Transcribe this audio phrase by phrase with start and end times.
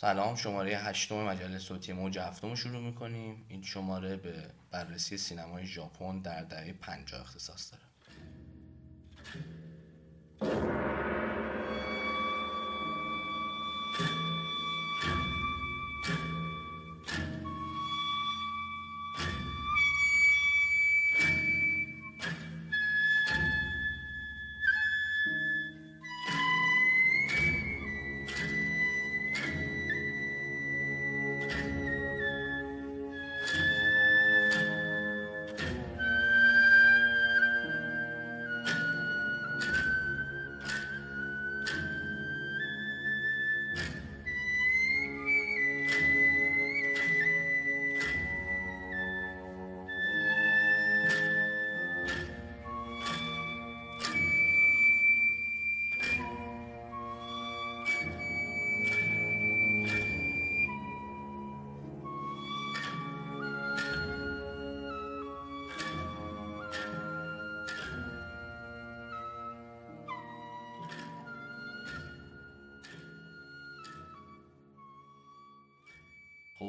[0.00, 3.44] سلام شماره هشتم مجله صوتی موج هفتم شروع می‌کنیم.
[3.48, 7.84] این شماره به بررسی سینمای ژاپن در دهه 50 اختصاص داره.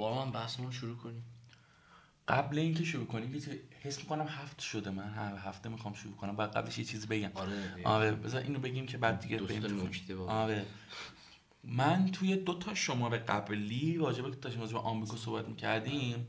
[0.04, 1.24] آقا من بحثمون شروع کنیم.
[2.28, 3.42] قبل اینکه شروع کنیم یه
[3.82, 7.32] حس می‌کنم هفت شده من هر هفته می‌خوام شروع کنم بعد قبلش یه چیزی بگم.
[7.34, 9.62] آره آره بذار اینو بگیم که بعد دیگه بریم.
[10.30, 10.66] آره.
[11.64, 16.28] من توی دو تا شماره قبلی راجع به تا شما آمریکا صحبت می‌کردیم.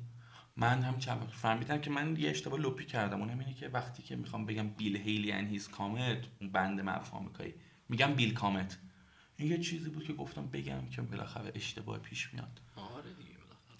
[0.57, 3.21] من هم چند وقت فهمیدم که من یه اشتباه لپی کردم.
[3.21, 7.15] اونم اینه که وقتی که می‌خوام بگم بیل هیلی ان هیز کامت اون بند معروف
[7.15, 7.55] آمریکایی
[7.89, 8.79] میگم بیل کامت.
[9.37, 12.61] این یه چیزی بود که گفتم بگم که بالاخره اشتباه پیش میاد.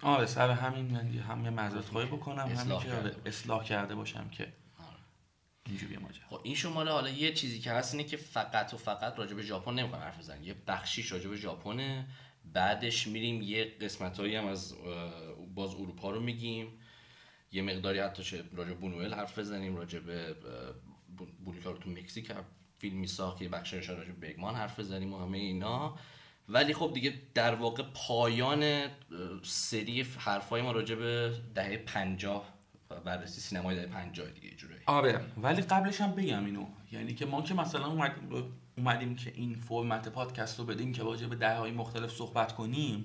[0.03, 0.17] آره.
[0.17, 3.65] آره سر همین من یه- هم یه معذرت خواهی بکنم همین که کرده آره، اصلاح
[3.65, 4.53] کرده باشم که
[5.67, 6.27] اینجوری ماجرا.
[6.29, 9.43] خب این شماره حالا یه چیزی که هست اینه که فقط و فقط راجع به
[9.43, 12.07] ژاپن نمی‌خوام حرف بزنیم یه بخشیش راجع به ژاپنه.
[12.45, 14.75] بعدش میریم یه قسمتایی هم از
[15.55, 16.67] باز اروپا رو میگیم.
[17.53, 20.35] یه مقداری حتی چه راجع به بونوئل حرف بزنیم راجع به اه،
[21.17, 22.33] بو- بولیکا رو تو مکزیک
[22.79, 25.99] فیلمی ساخت یه بخشش راجع به بگمان حرف بزنیم و همه اینا.
[26.49, 28.89] ولی خب دیگه در واقع پایان
[29.43, 32.53] سری حرفای ما راجع به دهه 50
[32.91, 37.15] و بررسی سینمای دهه 50 دیگه یه جورایی آره ولی قبلش هم بگم اینو یعنی
[37.15, 38.45] که ما که مثلا اومدیم,
[38.79, 43.05] اومدیم که این فرمت پادکست رو بدیم که راجع به ده های مختلف صحبت کنیم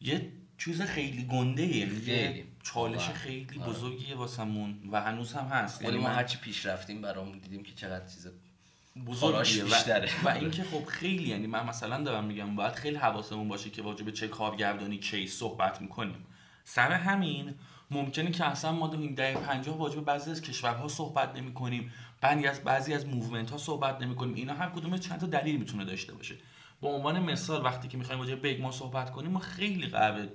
[0.00, 2.44] یه چیز خیلی گنده یه.
[2.62, 3.08] چالش.
[3.08, 3.72] خیلی آره.
[3.72, 7.72] بزرگیه واسمون و هنوز هم هست ولی یعنی ما هرچی پیش رفتیم برامون دیدیم که
[7.72, 8.28] چقدر چیز
[9.06, 10.08] بزرگیه خاراش و, بیشتره.
[10.24, 14.04] و اینکه خب خیلی یعنی من مثلا دارم میگم باید خیلی حواسمون باشه که راجع
[14.04, 16.26] به چه کارگردانی کی صحبت می‌کنیم.
[16.64, 17.54] سر همین
[17.90, 21.92] ممکنه که اصلا ما این دهه 50 راجع به بعضی از کشورها صحبت نمی کنیم
[22.20, 25.56] بعضی از بعضی از movement ها صحبت نمی کنیم اینا هر کدوم چند تا دلیل
[25.56, 26.34] می‌تونه داشته باشه.
[26.82, 30.28] به عنوان مثال وقتی که می‌خوایم راجع به برگمان صحبت کنیم ما خیلی قرار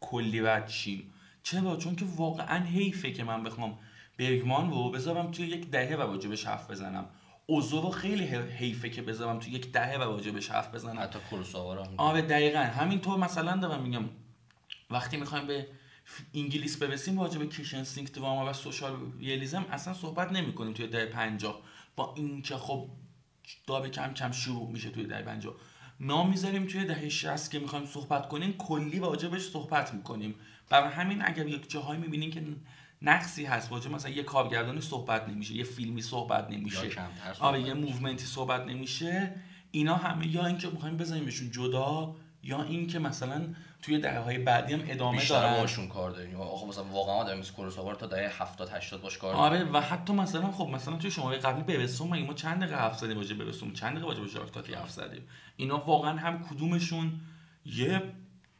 [0.00, 1.12] کلی رد شیم.
[1.42, 3.78] چرا؟ چون که واقعا حیفه که من بخوام
[4.18, 7.06] برگمان رو بذارم توی یک دهه و راجبش حرف بزنم.
[7.46, 11.00] اوزو رو خیلی حیفه که بذارم توی یک دهه و راجبش حرف بزنم.
[11.00, 12.58] حتی کروساوا آره دقیقا.
[12.58, 14.04] همینطور مثلا دارم میگم
[14.90, 15.66] وقتی می‌خوایم به
[16.34, 20.86] انگلیس برسیم راجع به کیشن سینک دراما و سوشال ریالیزم اصلا صحبت نمی کنیم توی
[20.86, 21.60] دهه 50
[21.96, 22.88] با اینکه خب
[23.66, 25.54] دابه کم کم شروع میشه توی دهه 50
[26.00, 30.34] ما می‌ذاریم توی دهه 60 که می‌خوایم صحبت کنیم کلی راجبش صحبت می‌کنیم.
[30.68, 32.42] برای همین اگر یک جاهایی می‌بینیم که
[33.04, 36.88] نقصی هست راجع مثلا یه کارگردانی صحبت نمیشه یه فیلمی صحبت نمیشه.
[37.40, 39.34] آره یه موومنتی صحبت نمیشه.
[39.70, 44.82] اینا همه یا اینکه می‌خوایم بزنیمشون جدا یا اینکه مثلا توی دهه های بعدی هم
[44.88, 45.60] ادامه بیشتر دارن.
[45.60, 46.40] باشون کار داریم.
[46.40, 49.80] آخه مثلا واقعا مثل کروساوا رو تا دهه 70 80 باش کار داریم آره و
[49.80, 53.36] حتی مثلا خب مثلا توی شماره قبلی برسوم مگه ما چند دقیقه حرف زدیم راجع
[53.36, 55.22] به برسوم چند دقیقه راجع به ژاکتاتی حرف زدیم؟
[55.56, 57.12] اینا واقعا هم کدومشون
[57.66, 58.02] یه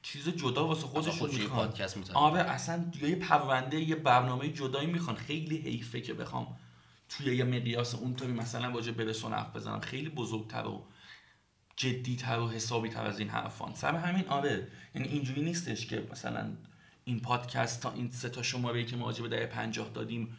[0.05, 1.73] چیز جدا واسه خودشون می‌خوان.
[2.15, 5.17] آره اصلا یه پرونده یه برنامه جدایی می‌خوان.
[5.17, 6.57] خیلی حیفه که بخوام
[7.09, 9.81] توی یه مقیاس اونطوری مثلا راجع به برسون حرف بزنم.
[9.81, 10.87] خیلی بزرگتر و
[11.77, 13.75] جدیتر و حسابی تر از این حرفان.
[13.75, 14.69] سر همین آره.
[14.95, 16.57] یعنی اینجوری نیستش که مثلا
[17.05, 20.37] این پادکست تا این سه تا شماره که ما راجع به دهه 50 دادیم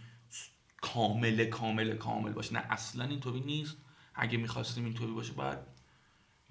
[0.81, 2.53] کامل کامل کامل باشه.
[2.53, 3.77] نه اصلا اینطوری نیست.
[4.15, 5.67] اگه می‌خواستیم اینطوری باشه بعد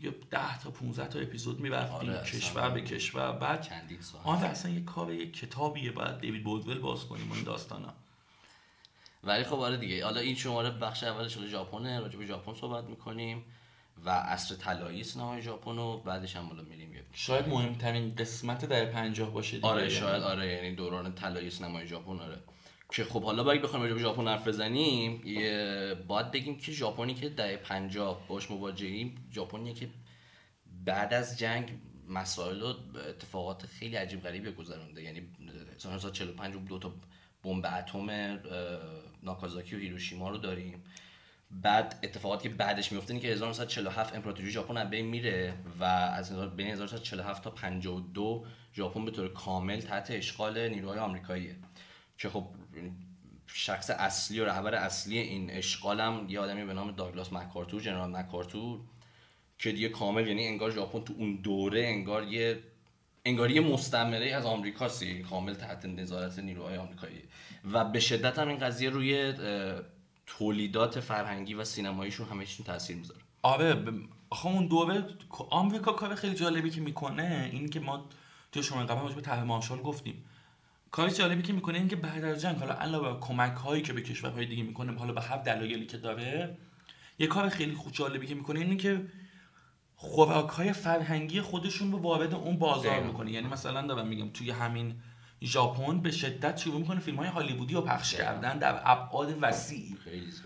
[0.04, 2.24] یه 10 تا 15 تا اپیزود می‌رفتیم آره،.
[2.24, 3.32] کشور به کشور.
[3.32, 7.44] بعد چندین آره اصلا یه کار یه کتابیه بعد دیوید بولدول باز کنیم و این
[7.44, 7.94] داستانا.
[9.24, 10.04] ولی خب آره دیگه.
[10.04, 13.44] حالا این شماره بخش اولش به ژاپنه راجع به ژاپن صحبت می‌کنیم
[14.04, 16.94] و عصر طلایی سینمای ژاپن و بعدش هم بالا میریم.
[16.94, 19.68] یه شاید مهمترین قسمت در 50 باشه دیگه.
[19.68, 19.88] آره.
[19.88, 20.46] شاید آره.
[20.46, 22.38] یعنی دوران طلایی سینمای ژاپن آره.
[22.92, 27.14] که خب حالا باید بخوایم راجع به ژاپن حرف بزنیم یه- باید بگیم که ژاپنی
[27.14, 29.88] که دهه 50 باش مواجهیم ژاپنیه که
[30.84, 31.72] بعد از جنگ
[32.08, 32.74] مسائل و
[33.08, 35.02] اتفاقات خیلی عجیب غریبی گذرونده.
[35.02, 35.22] یعنی
[35.78, 36.92] سال 1945 دو تا
[37.42, 38.38] بمب اتم
[39.22, 40.84] ناکازاکی و هیروشیما رو داریم.
[41.50, 46.56] بعد اتفاقاتی که بعدش میفته اینه که 1947 امپراتوری ژاپن از بین میره و از
[46.56, 48.44] بین 1947 تا 52
[48.74, 51.56] ژاپن به طور کامل تحت اشغال نیروهای آمریکاییه.
[52.18, 52.46] که خب
[53.46, 58.80] شخص اصلی و رهبر اصلی این اشغالم یه آدمی به نام داگلاس مکارتور جنرال مکارتور
[59.58, 62.62] که دیگه کامل یعنی انگار ژاپن تو اون دوره انگار یه
[63.24, 67.22] انگار یه مستعمره از آمریکاسی کامل تحت نظارت نیروهای آمریکایی.
[67.72, 69.32] و به شدت هم این قضیه روی
[70.26, 73.20] تولیدات فرهنگی و سینماییشون همهشون تاثیر می‌ذاره.
[73.42, 73.84] آره
[74.30, 75.04] آخه اون دوره
[75.50, 78.08] آمریکا کار خیلی جالبی که می‌کنه این که ما
[78.52, 79.44] تو شما قبل به طرح
[79.84, 80.24] گفتیم.
[80.94, 84.02] کار جالبی که می‌کنه این که بعد از جنگ حالا علاوه کمک هایی که به
[84.02, 86.56] کشورهای دیگه می‌کنه حالا به هر دلایلی که داره
[87.18, 89.06] یه کار خیلی خوب جالبی که می‌کنه اینه که
[89.94, 93.30] خوراک های فرهنگی خودشون رو وارد اون بازار می‌کنه.
[93.30, 94.94] یعنی مثلا دارم میگم توی همین
[95.42, 99.96] ژاپن به شدت شروع می‌کنه فیلم های هالیوودی رو پخش کردن در ابعاد وسیع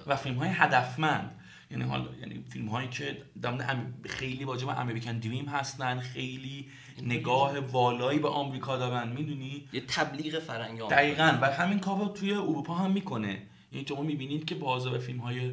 [0.07, 1.38] و فیلم های هدفمند.
[1.71, 6.67] یعنی حالا یعنی فیلم هایی که دم خیلی واجب به امریکن دریم هستن خیلی
[7.03, 11.39] نگاه والایی به آمریکا دارن می‌دونی؟ یه تبلیغ فرهنگی دقیقا.
[11.43, 13.43] و همین کار رو توی اروپا هم می‌کنه.
[13.73, 15.53] یعنی شما می‌بینید که بازار فیلم های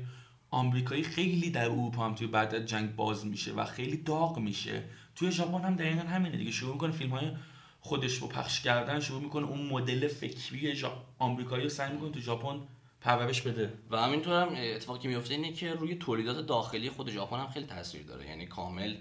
[0.49, 4.83] آمریکایی خیلی در اروپا هم توی بعد از جنگ باز میشه و خیلی داغ میشه.
[5.15, 6.51] توی ژاپن هم دقیقا همینه دیگه.
[6.51, 7.31] شروع می‌کنه فیلم های
[7.79, 10.83] خودش رو پخش کردن شروع می‌کنه اون مدل فکری
[11.19, 12.59] آمریکایی رو سعی می‌کنه تو ژاپن
[13.05, 13.73] پرورش بده.
[13.89, 17.65] و همینطور هم اتفاقی که میفته اینه که روی تولیدات داخلی خود ژاپن هم خیلی
[17.65, 18.27] تاثیر داره.
[18.27, 18.95] یعنی کامل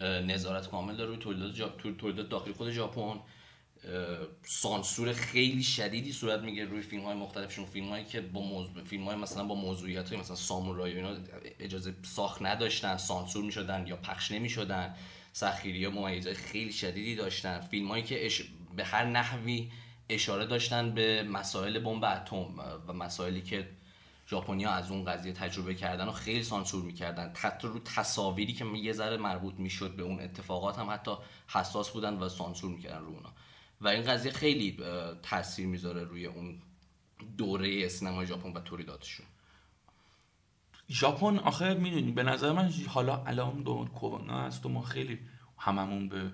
[0.00, 3.20] نظارت کامل داره روی تولیدات تولیدات داخلی خود ژاپن.
[4.42, 7.66] سانسور خیلی شدیدی صورت می‌گیره روی فیلم های مختلفشون.
[7.66, 11.16] فیلم هایی که با موضوع فیلم های مثلا با موضوعیت های مثلا سامورایی اینا
[11.60, 14.94] اجازه ساخت نداشتن سانسور می‌شدن یا پخش نمی‌شدن.
[15.32, 17.60] سخیری ها ممیزه خیلی شدیدی داشتن.
[17.60, 18.30] فیلم هایی که
[18.76, 19.70] به هر نحوی
[20.08, 22.46] اشاره داشتن به مسائل بمب اتم
[22.88, 23.68] و مسائلی که
[24.28, 27.32] ژاپنیا از اون قضیه تجربه کردن و خیلی سانسور می‌کردن.
[27.36, 31.10] حتی رو تصاویری که یه ذره مربوط می‌شد به اون اتفاقات هم حتی
[31.48, 33.32] حساس بودن و سانسور می‌کردن رو اونا.
[33.80, 34.78] و این قضیه خیلی
[35.22, 36.58] تاثیر می‌ذاره روی اون
[37.38, 39.26] دوره سینما ژاپن و تولیداتشون.
[40.90, 45.18] ژاپن آخر می‌دونی به نظر من حالا الان دو کرونا هست و ما خیلی
[45.58, 46.32] هممون به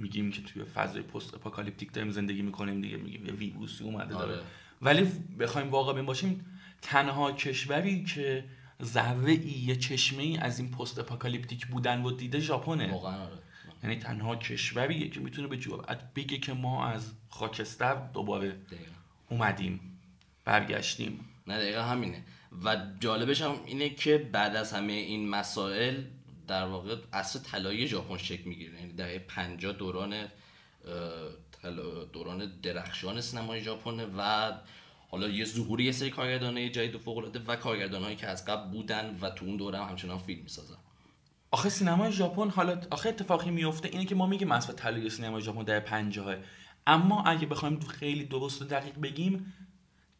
[0.00, 4.32] میگیم که توی فضای post-apocalyptic داریم زندگی می‌کنیم دیگه میگیم یه ویروسی اومده داره.
[4.32, 4.42] آره.
[4.82, 5.04] ولی
[5.38, 6.46] بخوایم واقع باشیم
[6.82, 8.44] تنها کشوری که
[8.82, 12.92] ذره ای یه چشمه ای از این post-apocalyptic بودن و دیده ژاپنه.
[12.92, 13.38] واقعا آره.
[13.82, 18.56] یعنی تنها کشوریه که می‌تونه به جرأت بگه که ما از خاکستر دوباره
[19.28, 19.80] اومدیم
[20.44, 21.24] برگشتیم.
[21.46, 22.24] نه دقیقا همینه.
[22.64, 26.02] و جالبش هم اینه که بعد از همه این مسائل
[26.50, 28.80] در واقع اصل طلایی ژاپن شکل می‌گیره.
[28.80, 30.28] یعنی دهه 50 دوران
[32.12, 34.52] دوران درخشان سینمای ژاپن و
[35.10, 38.70] حالا یه ظهوری یه سری کارگردانای جدید و فوق العاده و کارگردانایی که از قبل
[38.70, 40.76] بودن و تو اون دوره هم همچنان فیلم می‌سازن.
[41.50, 45.62] آخه سینمای ژاپن حالا آخه اتفاقی میفته اینه که ما میگیم اصل طلایی سینمای ژاپن
[45.62, 46.36] در 50
[46.86, 49.52] اما اگه بخوایم خیلی درست و دقیق بگیم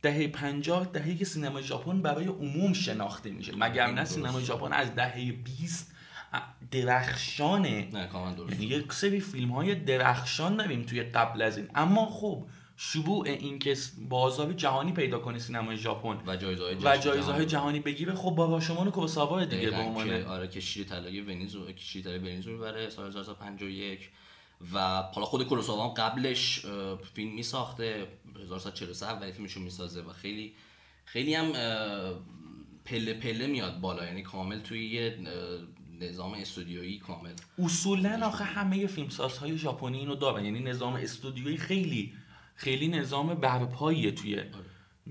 [0.02, 3.52] دهه 50 دهه که سینما ژاپن برای عموم شناخته میشه.
[3.56, 5.94] مگر نه سینما ژاپن از دهه 20
[6.70, 7.88] درخشانه.
[7.92, 11.68] نه کاملا درست یعنی یک سری فیلم های درخشان داریم توی قبل از این.
[11.74, 13.76] اما خب شروع این که
[14.08, 17.80] بازار جهانی پیدا کنه سینمای ژاپن و جایزه های و جایزه های جهانی.
[17.80, 22.04] بگیره خب با راشمان کوروساوا دیگه به عنوان آره که شیر طلایی ونیز رو شیر
[22.04, 24.10] طلایی ونیز رو برای سال 1951
[24.72, 26.66] و حالا خود کوروساوا قبلش
[27.14, 28.06] فیلم می ساخته
[28.42, 30.54] 1943 اولی فیلمشو می‌سازه و خیلی
[31.04, 31.52] خیلی هم
[32.84, 34.04] پله پله میاد بالا.
[34.04, 35.18] یعنی کامل توی یه
[36.00, 37.32] نظام استودیویی کامل.
[37.58, 40.44] اصولا آخه همه فیلمسازهای ژاپنی اینو دارن.
[40.44, 42.14] یعنی نظام استودیویی خیلی
[42.54, 44.50] خیلی نظام برپاییه توی آره.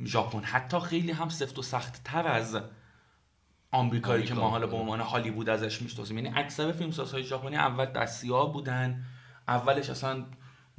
[0.06, 0.44] ژاپن.
[0.44, 2.58] حتی خیلی هم سفت و سخت تر از
[3.72, 6.18] آمریکایی که ما حالا به عنوان هالیوود ازش می‌شناسیم.
[6.18, 9.06] یعنی اکثر فیلمسازهای ژاپنی اول دستیار بودن.
[9.48, 10.26] اولش اصلا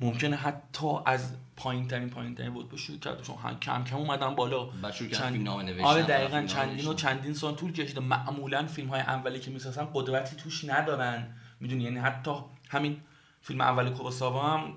[0.00, 3.22] ممکنه حتی از پایین ترین پایین ترین بود شروع کرد.
[3.22, 4.68] چون کم کم اومدن بالا.
[5.12, 5.48] چند
[5.82, 8.00] آره دقیقاً چندین و چندین سال طول کشیده.
[8.00, 11.26] معمولا فیلم های اولی که می‌سازن قدرتی توش ندارن.
[11.60, 12.30] می‌دونی؟ یعنی حتی
[12.68, 12.96] همین
[13.42, 14.72] فیلم اولی کوروساوا هم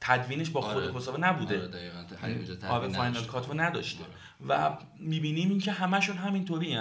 [0.00, 1.20] تدوینش با خود آره.
[1.20, 1.62] نبوده.
[1.62, 1.92] آره
[2.68, 4.04] آره فاینال کات نداشته.
[4.04, 4.12] آره.
[4.48, 6.78] و می‌بینیم این که همشون همینطوری.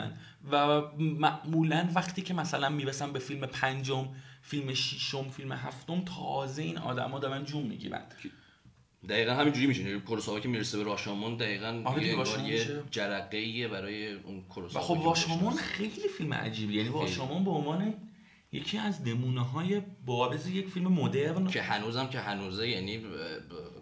[0.51, 4.07] و معمولا وقتی که مثلا می‌رسن به فیلم پنجم
[4.51, 8.01] فیلم ششم فیلم هفتم تازه این آدما دارن جون می‌گیرن.
[9.10, 10.00] دقیقا همینجوری میشه.
[10.00, 12.08] کوروساوا که می‌رسه به راشومون دقیقا آره
[12.48, 17.93] یه جرقه برای اون کوروساوا و خب راشومون خیلی فیلم عجیبی یعنی راشومون به عنوان
[18.51, 21.48] یکی از نمونه های بارز یک فیلم مدرن.
[21.48, 23.81] که هنوزم که هنوزه یعنی ب- ب-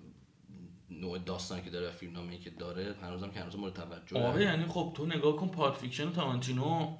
[0.89, 4.65] نوع داستانی که داره و فیلمنامه‌ای که داره هنوزم که هنوز مورد توجه آره یعنی
[4.65, 6.97] خب تو نگاه کن Pulp Fiction تارانتینو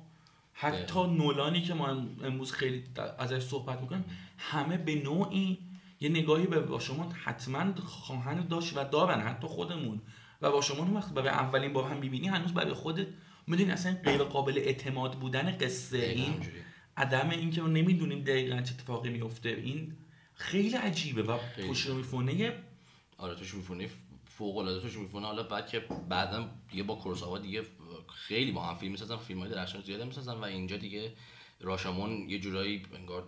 [0.62, 2.84] حتی نولانی که ما ام- امروز خیلی
[3.18, 4.06] ازش صحبت می‌کنیم
[4.38, 5.58] همه به نوعی
[6.02, 10.02] یه نگاهی به واشمون حتما خواهند داشت و دارن حتی خودمون.
[10.42, 13.08] و واشمون وقتی برای اولین بار هم می‌بینی هنوز برای خودت
[13.48, 16.34] می‌دونی اصلا غیر قابل اعتماد بودن قصه این.
[16.98, 19.94] عدم اینکه ما نمی‌دونیم دقیقا چه اتفاقی میفته این
[20.34, 21.38] خیلی عجیبه و.
[21.70, 22.54] پشت میفونه
[23.18, 23.90] آره توش میفونه
[24.26, 25.26] فوق العاده توش میفونه.
[25.28, 27.62] حالا بعد که بعدم دیگه با کورساوا دیگه
[28.16, 31.14] خیلی با هم فیلم می‌سازن فیلم های درخشان زیاده می‌سازن و اینجا دیگه
[31.62, 33.24] راشومون یه جورایی انگار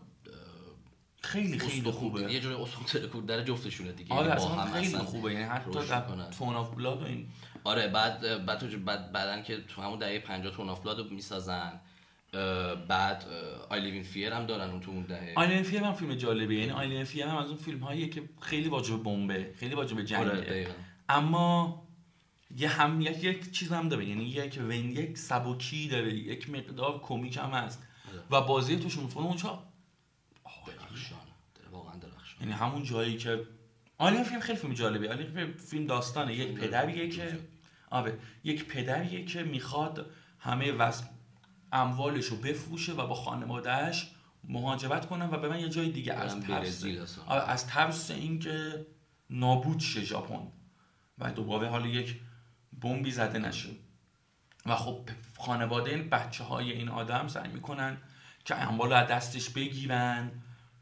[1.21, 2.33] خیلی خیلی خوبه.
[2.33, 4.13] یه جورایی استخوان ترکون در جفتشونه دیگه.
[4.13, 5.33] آره یعنی با هم خیلی اصلا خوبه.
[5.33, 6.29] یعنی حتی در.
[6.37, 7.27] Throne of Blood و این
[7.63, 11.09] آره بعد بعد تو بعد بعدن که تو همون دهه 50 Throne of Blood رو
[11.09, 11.79] می‌سازن
[12.87, 13.25] بعد
[13.69, 15.33] I Live in Fear هم دارن اون تو اون دهه.
[15.35, 16.59] I Live in Fear هم فیلم جالبیه.
[16.59, 19.75] یعنی I Live in Fear هم از اون فیلم هاییه که خیلی راجب بمبه خیلی
[19.75, 20.31] راجب جنگه.
[20.31, 20.67] آره
[21.09, 21.83] اما
[22.57, 24.05] یه هم یک, یک چیز هم داره.
[24.05, 26.13] یعنی یک ون یک سبکی داره.
[26.13, 27.83] یک مقدار کمیک هم هست.
[28.31, 29.63] و بازی توش میفونه اونجا
[30.67, 31.19] درخشان.
[31.71, 32.41] واقعا درخشان.
[32.41, 33.47] یعنی همون جایی که
[33.97, 36.35] آیلین فیلم خیلی فیلم جالبیه آیلین فیلم داستانه.
[36.35, 37.39] یک پدریه که
[37.89, 40.05] آره یک پدریه که می‌خواد
[40.39, 41.01] همه وز
[41.71, 44.11] اموالش رو بفروشه و با خانوادهش
[44.43, 46.85] مهاجرت کنن و برن یه جای دیگه از ترس.
[47.27, 48.85] آره، از ترس اینکه
[49.29, 50.47] نابود شه ژاپن.
[51.17, 52.19] و دوباره حالا یک
[52.81, 53.69] بمبی زده نشه
[54.65, 57.97] و خب خانواده این بچه های این آدم سعی می‌کنن
[58.45, 60.31] که اموال از دستش بگیرن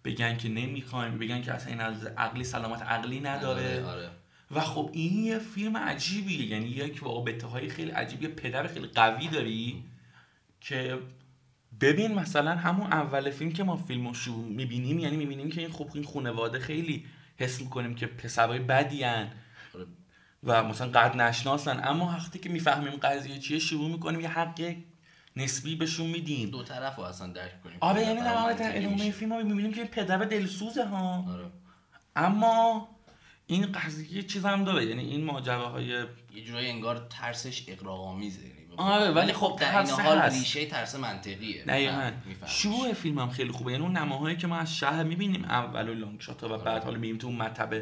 [0.06, 3.86] بگن که نمی‌خوایم بگن که اصلا این از عقلی سلامت عقلی نداره.
[3.86, 4.10] آره
[4.52, 9.28] و خب این یه فیلم عجیبیه یعنی یک رابطه های خیلی عجیبی پدر خیلی قوی
[9.28, 9.84] داری
[10.62, 11.00] که
[11.82, 15.72] ببین مثلا همون اول فیلم که ما فیلم رو شروع می‌بینیم یعنی می‌بینیم که این
[15.72, 17.06] خب این خانواده خیلی
[17.38, 19.32] حس می‌کنیم که پسرای بدی آره.
[20.44, 24.76] و مثلا قد نشناسن اما وقتی که می‌فهمیم قضیه چیه شروع می‌کنیم یه حق
[25.36, 26.50] نسبی بهشون میدیم.
[26.50, 27.78] دو طرف رو اصلا درک کنیم.
[27.80, 29.12] آره یعنی در واقع ادامه.
[29.12, 31.26] فیلم ما می‌بینیم که پدر دلسوزه ها.
[31.30, 31.46] آره.
[32.16, 32.88] اما
[33.48, 34.86] این قضیه یه چیز هم داره.
[34.86, 38.42] یعنی این ماجراهای یه جورایی انگار ترسش اقراق‌آمیزه.
[38.42, 40.22] یعنی آره، ولی خب خب در این حال.
[40.22, 41.64] ریشه ترس منطقیه.
[41.64, 42.12] دقیقا.
[42.46, 43.72] شروع فیلم هم خیلی خوبه.
[43.72, 46.96] یعنی اون نماهایی که ما از شهر می‌بینیم اول و لانگ شات و بعد حالا
[46.96, 47.74] می‌بینیم تو اون مطب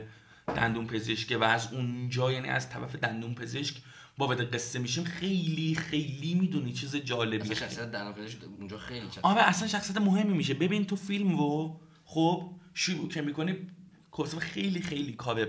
[0.55, 3.75] دندون پزشک و از اونجا یعنی از طرف دندون پزشک
[4.17, 9.25] با قصه میشیم خیلی خیلی می‌دونی چیز جالبی اصلا شخصیت دندان پزشک اونجا خیلی شخصیت
[9.25, 10.53] آره اصلا شخصیت مهمی میشه.
[10.53, 13.67] ببین تو فیلم رو خب شروع که می‌کنی
[14.11, 15.47] کورسو خیلی خیلی کار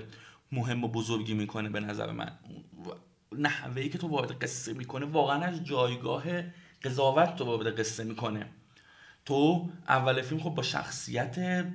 [0.52, 2.30] مهم و بزرگی می‌کنه به نظر من.
[3.38, 6.24] نحوه ای که تو وارد قصه می‌کنه واقعا از جایگاه
[6.82, 8.46] قضاوت تو وارد قصه می‌کنه
[9.24, 11.66] تو اول فیلم خب با شخصیت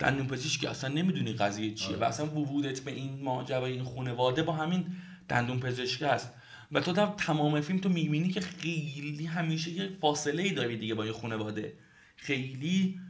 [0.00, 4.42] دندون پزشک که اصلا نمی‌دونی قضیه چیه و اصلا ورودت به این ماجرای این خانواده
[4.42, 4.86] با همین
[5.28, 6.32] دندون پزشک است.
[6.72, 10.94] و تو در تمام فیلم تو می‌بینی که خیلی همیشه یه فاصله ای داری دیگه
[10.94, 11.72] با یه خانواده.
[12.16, 13.00] خیلی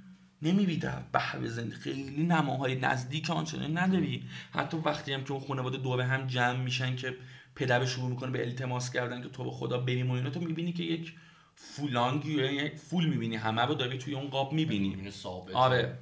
[0.43, 0.79] نمی‌بینی.
[0.79, 4.23] در بحر زندگی خیلی نماهای نزدیک آنچنانی نداری.
[4.51, 7.15] حتی وقتی هم که اون خانواده دور هم جمع میشن که
[7.55, 10.73] پدر شروع می‌کنه به التماس کردن که تو به خدا بریم و اینا تو می‌بینی
[10.73, 11.13] که یک
[11.55, 13.37] فولانگی یک فول می‌بینی.
[13.37, 14.89] همه رو داری توی اون قاب می‌بینی.
[14.89, 15.55] می‌بینی ثابت.
[15.55, 15.99] آره.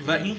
[0.00, 0.36] و این.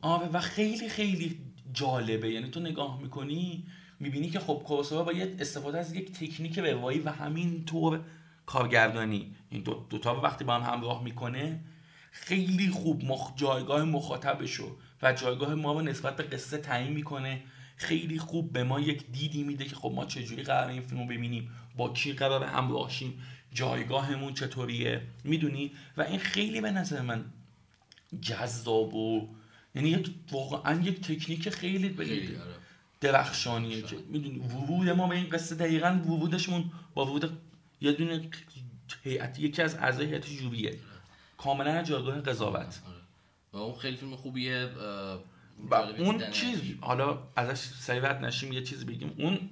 [0.00, 1.38] آره و خیلی خیلی
[1.72, 2.30] جالبه.
[2.30, 3.64] یعنی تو نگاه می‌کنی
[4.00, 8.00] می‌بینی که خب کوروساوا با یه استفاده از یک تکنیک روایی و همین طور
[8.46, 9.34] کارگردانی.
[9.50, 11.60] این دو دوتا رو وقتی با هم همراه می‌کنه
[12.10, 13.04] خیلی خوب.
[13.04, 13.32] مخ...
[13.36, 17.40] جایگاه مخاطبشو و جایگاه ما رو نسبت به قصه تعیین می‌کنه.
[17.76, 18.52] خیلی خوب.
[18.52, 21.92] به ما یک دیدی میده که خب ما چجوری قرار این فیلم رو ببینیم با
[21.92, 23.22] کی قرار همراه شیم
[23.52, 25.02] جایگاهمون چطوریه.
[25.24, 27.24] می‌دونی؟ و این خیلی به نظر من
[28.20, 29.28] جذاب و
[29.74, 32.54] یعنی یک واقعا یک تکنیک خیلی خیلی آره.
[33.00, 37.38] درخشانیه که می‌دونی ورود ما به این قصه دقیقا ورودشمون با ورود
[37.80, 38.30] یه دونه
[39.04, 40.78] هیئت یکی از اعضای هیئت جوریه.
[41.38, 42.82] کاملا از جایگاه قضاوت.
[42.86, 42.96] آره.
[43.52, 44.68] و اون خیلی فیلم خوبیه
[45.70, 46.30] و اون.
[46.30, 49.14] چیز حالا ازش سریعت نشیم یه چیزی بگیم.
[49.18, 49.50] اون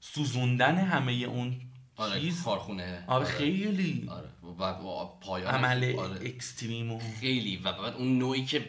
[0.00, 1.60] سوزوندن همه اون
[1.96, 3.04] آره چیز؟ کارخونه.
[3.06, 4.08] آره خیلی.
[4.08, 4.28] آره.
[4.58, 6.20] و و پایان عمل آره.
[6.26, 7.56] اکستریم و خیلی.
[7.56, 8.60] و بعد اون نوعی که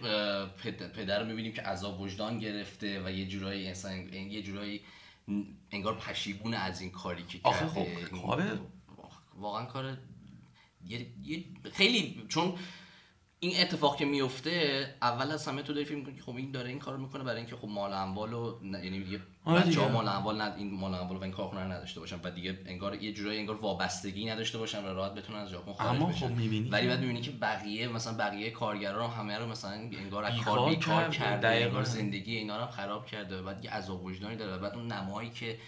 [0.96, 4.82] پدر رو می‌بینیم که عذاب وجدان گرفته و یه جورایی انسان یه جورایی
[5.72, 7.70] انگار پشیمون از این کاری که آخه کرده.
[7.72, 8.60] خب این- کاره
[9.40, 9.98] واقعا کار
[10.88, 12.54] یه, یه خیلی چون
[13.40, 16.70] این اتفاق که میفته اول از همه تو داری فکر می‌کنی که خب این داره
[16.70, 19.72] این کارو می‌کنه برای اینکه خب مال اموال و یعنی دیگه آره دیگه.
[19.72, 22.58] بچه‌ها مال اموال نه این مال اموال و این کارخونه رو نداشته باشن و دیگه
[22.66, 26.28] انگار یه جورایی انگار وابستگی نداشته باشن و راحت بتونن از ژاپن خارج اما بشن
[26.28, 30.24] خب می‌بینی ولی بعد می‌بینی که بقیه مثلا بقیه کارگرا هم همه رو مثلا انگار
[30.24, 31.48] از کار بیکار کرده،.
[31.48, 34.76] انگار زندگی اینا رو هم خراب کرده و بعد یه عذاب وجدانی داره و بعد
[34.76, 35.60] اون نمایی که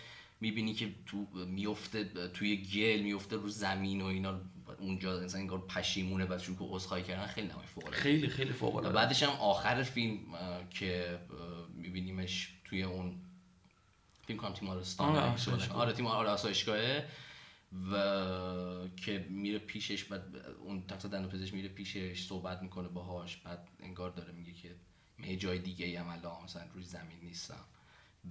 [0.41, 4.39] می‌بینی که تو میفته توی گل میفته رو زمین و اینا
[4.79, 8.01] اونجا مثلا انگار پشیمونه و شروع که عذرخواهی کردن خیلی نمای فوق العاده.
[8.01, 8.95] خیلی خیلی فوق العاده.
[8.95, 10.19] بعدش هم آخر فیلم
[10.69, 11.19] که
[11.75, 13.19] میبینیمش توی اون
[14.27, 15.77] فیلم کنم تیمارستان آره، آره آسایشگاه.
[15.77, 17.07] آره تیم آره آسایشگاهه
[17.91, 17.95] و
[18.95, 24.09] که میره پیشش بعد اون تقصد دندون پزشک میره پیشش صحبت می‌کنه باهاش بعد انگار
[24.09, 24.75] داره میگه که
[25.19, 27.65] من یه جای دیگه ای هم الان مثلا روی زمین نیستم.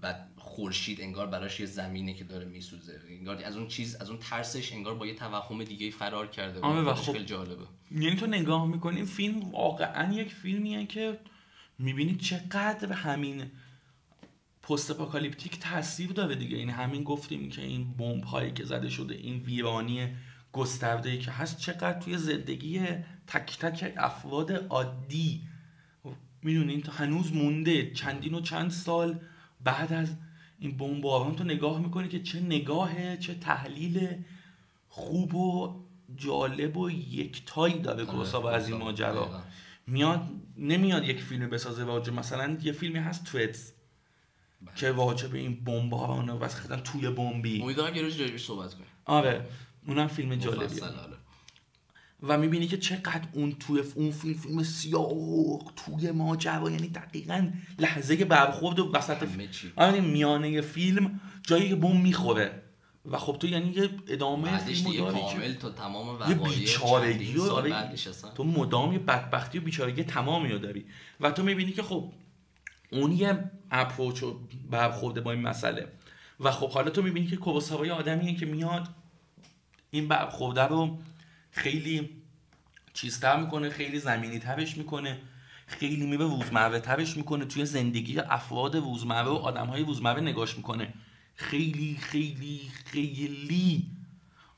[0.00, 3.00] بعد خورشید انگار براش یه زمینه که داره میسوزه.
[3.08, 6.80] انگار از اون چیز از اون ترسش انگار با یه توهم دیگه فرار کرده آره،
[6.80, 7.64] و خودش خب- خیلی جالبه.
[7.90, 11.18] یعنی تو نگاه می‌کنی فیلم واقعا یک فیلمیه که
[11.78, 13.50] می‌بینی چقدر همین
[14.62, 16.56] post-apocalyptic تاثیر داره دیگه.
[16.56, 20.08] این همین گفتیم که این بمب هایی که زده شده این ویرانی
[20.52, 22.80] گسترده ای که هست چقدر توی زندگی
[23.26, 25.40] تک تک افراد عادی.
[26.42, 27.90] می‌دونین تا هنوز مونده.
[27.90, 29.20] چندین و چند سال
[29.66, 30.08] بعد از
[30.58, 34.08] این بمباران تو نگاه می‌کنی که چه نگاه چه تحلیل
[34.88, 35.74] خوب و
[36.16, 39.42] جالب و یکتایی داره کوساوا از این ماجرا.
[39.86, 40.22] میاد
[40.56, 42.12] نمیاد یک فیلم بسازه واجه.
[42.12, 43.72] مثلا یه فیلمی هست تویتس
[44.76, 46.48] که واجه به این بمباران و
[46.84, 47.62] توی بمبی.
[47.62, 48.86] امیدوارم یه روز راجبش صحبت کنیم.
[49.04, 49.46] آره
[49.86, 50.66] اونم فیلم جالبیه.
[50.66, 51.15] مفصل، آره.
[52.22, 55.10] و می‌بینی که چقدر اون توی اون فیلم فیلم سیاه
[55.76, 59.48] توی ماجرا یعنی دقیقا لحظه برخورد و وسط فیلم.
[59.76, 62.62] آره میانه فیلم جایی که بم می‌خوره.
[63.10, 66.34] و خب تو یعنی یه ادامه بعدش فیلم دیگه داری کامل که تا تمام یه
[66.34, 67.72] بیچارگی و
[68.34, 70.86] تو مدام یه بدبختی و بیچارگی تمامی رو داری.
[71.20, 72.12] و تو می‌بینی که خب
[72.92, 74.24] اون یه اپروچ
[74.70, 75.88] برخورده با این مسئله.
[76.40, 78.88] و خب حالا تو می‌بینی که کوروساوا یه آدمیه که میاد
[79.90, 80.98] این برخورده رو
[81.56, 82.10] خیلی
[82.94, 85.18] چیزتر می‌کنه خیلی زمینی ترش می‌کنه
[85.66, 90.94] خیلی میره روزمره ترش می‌کنه توی زندگی افراد روزمره و آدم های روزمره نگاش می‌کنه.
[91.34, 93.86] خیلی خیلی خیلی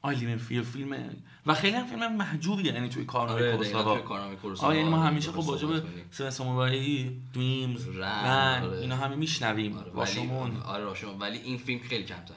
[0.02, 4.88] عالی فیلم فیلم و خیلی هم فیلم محجوبیه یعنی توی کارنامه آره کوروساوا آره یعنی
[4.88, 6.04] ما آره، همیشه خب صحبت به کنیم.
[6.10, 8.78] سوم سامورایی دویمز رن، رن آره.
[8.78, 9.76] اینا همه میشنویم.
[9.76, 12.34] آره، ولی راشمون آره راشمون ولی این فیلم خیلی کمتر.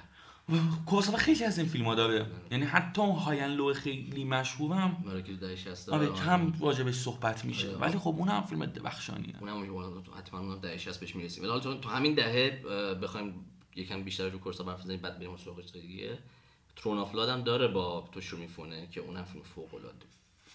[0.85, 2.25] کوروساوا خیلی از این فیلم ها داره.
[2.51, 5.03] یعنی حتی اون هاین لو خیلی مشهورم.
[5.05, 7.67] برای که دهه 60 آره کم راجبش صحبت میشه.
[7.69, 7.77] آره.
[7.77, 9.35] ولی خب اون هم فیلم درخشانیه.
[9.41, 11.43] اونم حتما اونم دهه 60 بهش می‌رسیم.
[11.49, 12.49] ولی تو- تو همین دهه
[13.01, 16.17] بخوایم یکم بیشتر رو کورسا حرف بزنیم بعد بریم سراغ دیگه.
[16.75, 20.05] ترون آف لاد هم داره با توشو میفونه که اونم فیلم فوق العاده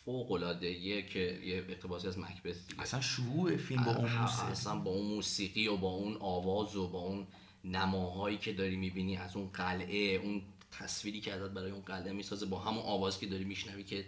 [0.05, 4.51] فوق العاده یه که یه اقتباسی از مکبث اصلا شروع فیلم با اون موسیقی.
[4.51, 7.27] اصلا با اون موسیقی و با اون آواز و با اون
[7.67, 12.47] نماهایی که داری می‌بینی از اون قلعه اون تصویری که ازت برای اون قلعه می‌سازه
[12.47, 14.05] با همون آواز که داری میشنوی که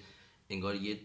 [0.51, 1.01] انگار یه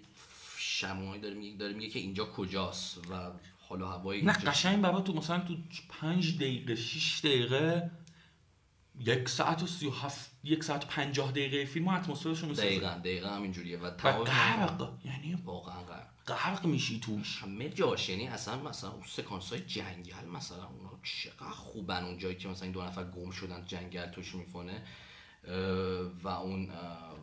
[0.57, 5.13] شمایی داره میگه داره میگه که اینجا کجاست و حالا هوای نه قشنگ برای تو
[5.13, 5.57] مثلا تو
[5.89, 7.91] پنج دقیقه شیش دقیقه
[8.99, 12.67] یک ساعت و سی و هفت یک ساعت و پنجاه دقیقه فیلم و اتمسفرشو می‌سازه.
[12.67, 14.89] دقیقا دقیقا همینجوریه و غرق.
[15.05, 16.07] یعنی واقعا غرق.
[16.27, 17.37] غرق میشی توش.
[17.37, 22.35] همه جاش یعنی اصلا مثلا اون سکانس های جنگل مثلا اونا چقدر خوبن اون جایی
[22.35, 24.83] که مثلا این دو نفر گم شدن جنگل توش می‌کنه
[26.23, 27.17] و اون اه،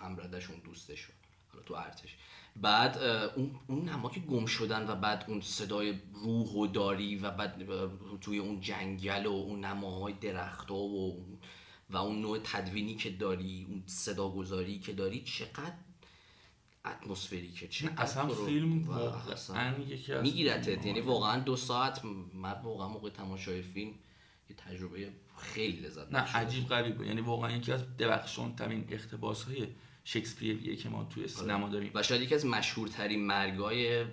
[0.00, 1.14] همردشون دوستشون
[1.52, 2.16] حالا تو ارتش.
[2.56, 2.98] بعد
[3.36, 7.68] اون اون نما که گم شدن و بعد اون صدای روح و داری و بعد
[8.20, 11.16] توی اون جنگل و اون نماهای درخت و
[11.90, 15.74] و اون نوع تدوینی که داری اون صدا گذاری که داری چقدر
[16.84, 22.88] اتمسفری که چقدر اصلا فیلم واقعا یکی از میگیرتت یعنی واقعا دو ساعت من واقعا
[22.88, 23.94] موقع تماشای فیلم
[24.50, 27.06] یه تجربه خیلی لذت نه عجیب غریب بود.
[27.06, 29.66] یعنی واقعا یکی از درخشان ترین اقتباس های
[30.04, 31.90] شکسپیریه که ما توی سینما داریم.
[31.94, 34.04] و شاید یکی از مشهورترین مرگای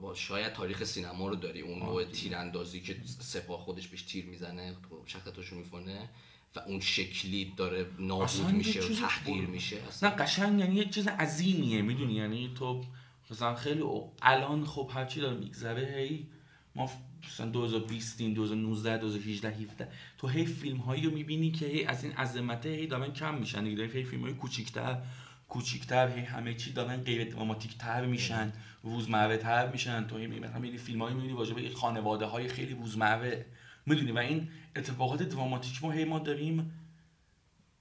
[0.00, 1.60] با شاید تاریخ سینما رو داری.
[1.60, 6.08] اون نوع تیراندازی که سپاه خودش بهش تیر می‌زنه شخصتاشو می‌کنه
[6.56, 9.46] و اون شکلی داره نابود میشه و تحقیر.
[9.46, 12.84] میشه نه اصلا قشنگ یعنی یه چیز عظیمیه می‌دونی یعنی تو
[13.30, 16.26] مثلا خیلی او- الان خب هرچی داره میگذره هی
[16.74, 16.90] ما
[17.26, 22.12] مثلا 2020 2019 2018 17 تو هی فیلم هایی رو می‌بینی که هی از این
[22.12, 25.02] عظمته هی دارن کم میشن دیگه هی فیلم های کوچیکتر
[25.48, 30.52] کوچیکتر هی همه چی دارن غیر دراماتیک تر میشن روزمره تر میشن تو هی می‌بینی
[30.54, 33.46] می‌بینی فیلم هایی می‌بینی واجبه خانواده های خیلی روزمره
[33.88, 36.72] می‌دونی و این اتفاقات دراماتیک ما هی ما داریم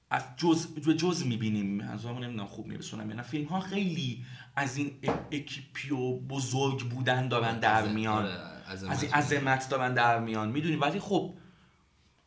[0.10, 1.66] از جز به جز می‌بینیم.
[1.66, 3.22] منظورم نمی‌دونم خوب میرسونم نه.
[3.22, 4.92] فیلم ها خیلی از این
[5.32, 8.26] اکیپی و بزرگ بودن دارن در میان.
[8.26, 10.50] آره، از عظمت این عظمت دارن در میان.
[10.50, 11.34] می‌دونی؟ ولی خب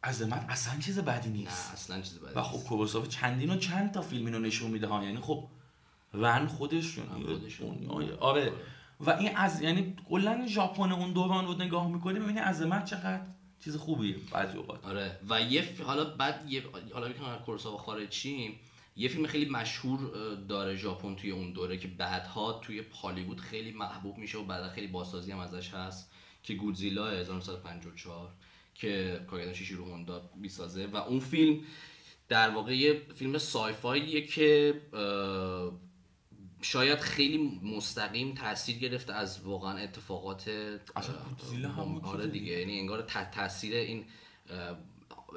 [0.04, 1.72] عظمت اصلا چیز بدی نه نیست.
[1.72, 5.04] اصلا چیز بدی و خب کوروساوا چندین و چند تا فیلم اینو نشون میده ها.
[5.04, 5.44] یعنی خب
[6.14, 7.76] ون خودش یعنی خودشون.
[7.76, 8.52] دنیای- آره.
[9.00, 13.22] و این از یعنی کلا ژاپن اون دوران رو نگاه می‌کنی ببینی عظمت چقدر
[13.64, 14.84] چیز خوبیه بعضی اوقات.
[14.84, 15.18] آره.
[15.28, 18.60] و یه ف- حالا بعد یه حالا که از کورساوا خارج شیم
[18.96, 20.00] یه فیلم خیلی مشهور
[20.48, 24.86] داره ژاپن توی اون دوره که بعدها توی هالیوود خیلی محبوب میشه و بعدا خیلی
[24.86, 26.10] بازسازی هم ازش هست
[26.42, 28.30] که گودزیلا 1954
[28.74, 30.86] که کارگردان شیشیرو هوندا می‌سازه.
[30.86, 31.60] و اون فیلم
[32.28, 34.74] در واقع یه فیلم سایفاییه که
[36.62, 40.50] شاید خیلی مستقیم تاثیر گرفته از واقعا اتفاقات
[41.28, 42.58] گودزیلا هم آره دیگه.
[42.60, 44.04] یعنی انگار ت- تاثیر این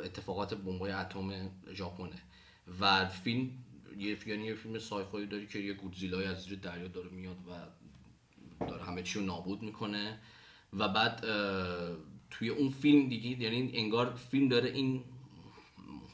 [0.03, 2.21] اتفاقات بمبای اتم ژاپنه.
[2.79, 3.49] و فیلم
[3.97, 7.51] یه یعنی یه فیلم سایفایی داری که یه گودزیلای از زیر دریا داره میاد و
[8.65, 10.19] داره همه چی رو نابود می‌کنه.
[10.73, 11.19] و بعد
[12.29, 15.03] توی اون فیلم دیگه یعنی انگار فیلم داره این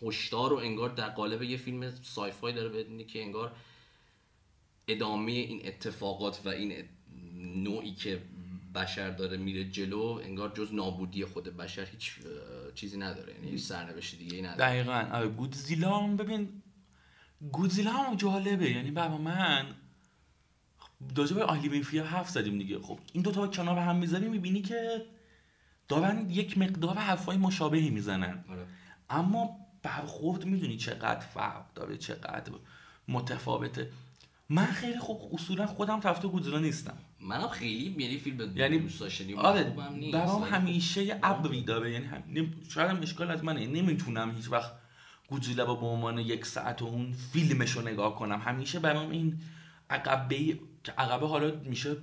[0.01, 3.51] هشدار رو انگار در قالب یه فیلم سایفای داره بدونی که انگار
[4.91, 6.73] ادامه این اتفاقات و این
[7.63, 8.21] نوعی که
[8.75, 12.15] بشر داره میره جلو انگار جز نابودی خود بشر هیچ
[12.75, 13.33] چیزی نداره.
[13.33, 14.57] یعنی هیچ سرنوشت دیگه ای نداره.
[14.57, 15.17] دقیقا.
[15.17, 16.61] آره گودزیلا هم ببین
[17.51, 18.71] گودزیلا هم جالبه.
[18.71, 19.65] یعنی برای من
[21.15, 22.79] راجع به آلی بینفیل حرف زدیم دیگه.
[22.79, 25.05] خب این دوتا رو کنار هم می‌ذاری می‌بینی که
[25.87, 28.43] دارن یک مقدار حرفای مشابهی می‌زنن.
[28.49, 28.65] آره.
[29.09, 32.51] اما برخورد می‌دونی چقدر فرق داره چقدر
[33.07, 33.91] متفاوته.
[34.49, 36.97] من خیلی خوب اصولا خودم طرفدار گودزیلا نیستم.
[37.19, 41.91] منم خیلی یعنی فیلم یعنی دوست داشتنی و آره برام ولی همیشه یه ابری داره
[41.91, 42.23] یعنی هم...
[42.69, 43.67] شاید هم اشکال از منه.
[43.67, 44.71] نمی‌تونم هیچ وقت
[45.27, 48.41] گودزیلا رو به عنوان یک ساعت و اون فیلمش رو نگاه کنم.
[48.45, 49.39] همیشه برام این
[49.89, 51.97] عقبه که عقبه حالا میشه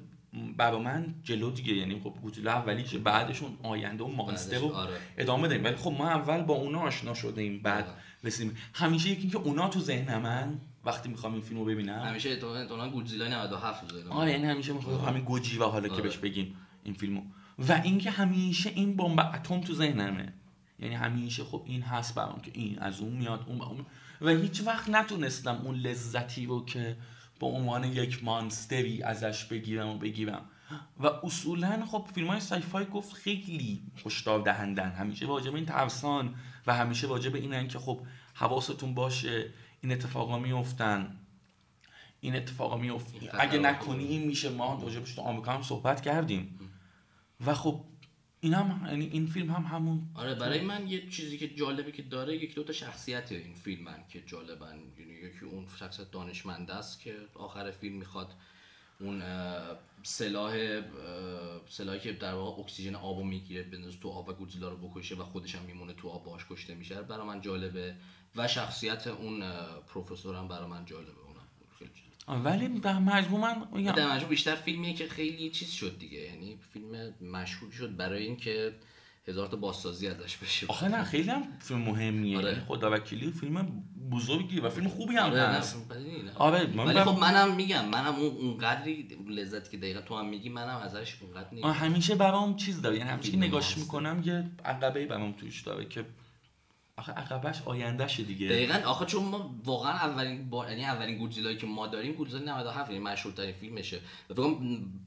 [0.56, 1.74] برا من جلو دیگه.
[1.74, 4.96] یعنی خب گودزیلا اولیشه بعدشون آینده و مانستر رو آره.
[5.18, 7.96] ادامه داریم ولی خب ما اول با اونا آشنا شدیم بعد آره.
[8.24, 8.56] رسیدیم.
[8.74, 12.02] همیشه یکی که اونا تو ذهن من وقتی می‌خوام این فیلم رو ببینم.
[12.02, 16.02] همیشه احتمالاً گودزیلا 97 رو آره یعنی همیشه می‌خوام همین گوجی و حالا که آره.
[16.02, 17.22] بهش بگیم این فیلمو.
[17.58, 20.32] و اینکه همیشه این بمب اتم تو ذهنمه.
[20.78, 23.86] یعنی همیشه خب این هست برام که این از اون میاد اون
[24.20, 26.96] و هیچ وقت نتونستم اون لذتی رو که
[27.40, 30.42] به عنوان یک مانستری ازش بگیرم و بگیرم.
[31.00, 34.90] و اصولا خب فیلم های سایفای گفت خیلی هشدار دهندن.
[34.90, 36.34] همیشه واجب این ترسان
[36.66, 38.00] و همیشه واجب اینن که خب
[38.34, 39.50] حواستون باشه.
[39.86, 41.18] این اتفاقا میفتن
[42.20, 46.58] این اتفاقا میفته این اگه نکنی این میشه ما راجبش تو آمریکا هم صحبت کردیم.
[47.46, 47.84] و خب
[48.40, 52.02] این هم یعنی این فیلم هم همون آره برای من یه چیزی که جالبه که
[52.02, 54.78] داره یک دو تا شخصیت این فیلمن که جالبن.
[54.98, 58.32] یعنی یکی اون شخصیت دانشمند است که آخر فیلم می‌خواد
[59.00, 59.22] اون
[60.02, 60.82] سلاح
[61.68, 65.22] سلاحی که در واقع اکسیژن آبو می‌گیره بندازه تو آب و گودزیلا رو بکشه و
[65.22, 67.02] خودش هم میمونه تو آب باش کشته میشه.
[67.02, 67.96] برای من جالبه.
[68.36, 71.46] و شخصیت اون اه، پروفسور هم برای من جالبه اونم
[71.78, 71.90] خیلی
[72.26, 72.50] جالبه.
[72.50, 77.14] ولی در مجموع من در مجموع بیشتر فیلمیه که خیلی چیز شد دیگه یعنی فیلم
[77.20, 78.72] مشهور شد برای اینکه
[79.28, 82.50] هزار تا بازسازی ازش بشه آخه نه خیلی هم فیلم مهمیه آره.
[82.50, 85.76] یعنی خدا وکیلی فیلم بزرگی و فیلم خوبی هم آره، هست.
[86.34, 90.48] آره من ولی خب منم میگم منم اون اونقدری لذتی که دقیقا تو هم میگی
[90.48, 93.78] منم ازش اونقدر آه، همیشه برام چیز داره یعنی همیشه نگاش.
[93.78, 96.04] می‌کنم یه عقبه برام توش داره که
[96.98, 98.48] آخه عقبش آیندهشه دیگه.
[98.48, 98.74] دقیقا.
[98.74, 100.68] آخه چون ما واقعا اولین با...
[100.68, 104.00] یعنی اولین گودزیلایی که ما داریم گودزیلا 97 یعنی مشهورترین فیلمشه.
[104.30, 104.58] و فکر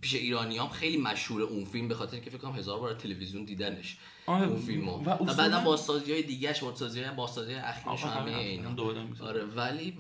[0.01, 3.45] پیش ایرانی هم خیلی مشهور اون فیلم به خاطر اینکه فکر کنم هزار بار تلویزیون
[3.45, 3.97] دیدنش.
[4.29, 8.75] اون فیلمو و و, بعدم بازسازی های دیگهش بازسازی های بازسازی اخیرش همه اینا.
[9.19, 9.97] آره ولی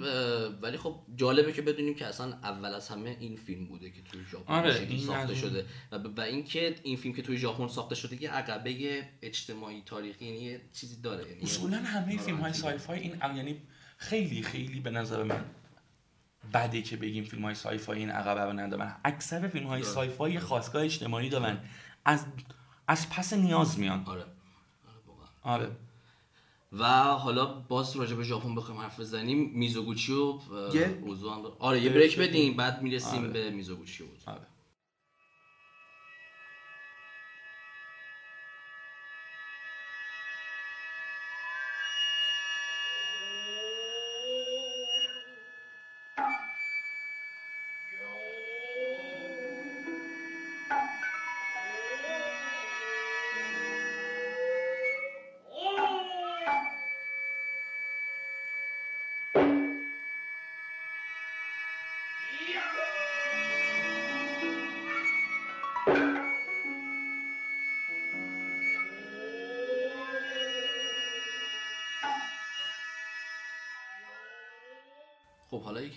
[0.61, 4.21] ولی خب جالبه که بدونیم که اصلا اول از همه این فیلم بوده که توی
[4.31, 5.65] ژاپن آره، ساخته شده.
[5.91, 10.39] و, و اینکه این فیلم که توی ژاپن ساخته شده یه عقبه اجتماعی تاریخی یعنی
[10.39, 11.29] یه چیزی داره.
[11.29, 12.53] یعنی اصولا همه فیلم های.
[12.53, 13.61] sci-fi این یعنی
[13.97, 15.45] خیلی خیلی به نظر من
[16.53, 18.95] بده که بگیم فیلم های sci-fi این عقبه رو ندارن.
[19.05, 19.91] اکثر فیلم های آره.
[19.91, 21.59] sci-fi یه خاستگاه اجتماعی دارن.
[22.05, 22.25] از
[22.89, 24.25] از پس نیاز میان آره
[25.43, 25.65] آره.
[25.65, 25.71] آره
[26.71, 30.39] و حالا باز راجع به ژاپن بخوایم حرف بزنیم میزوگوچی و
[31.01, 31.55] اوزو.
[31.59, 33.29] آره یه بریک بدیم بعد می‌رسیم آره.
[33.29, 34.47] به میزوگوچی و آره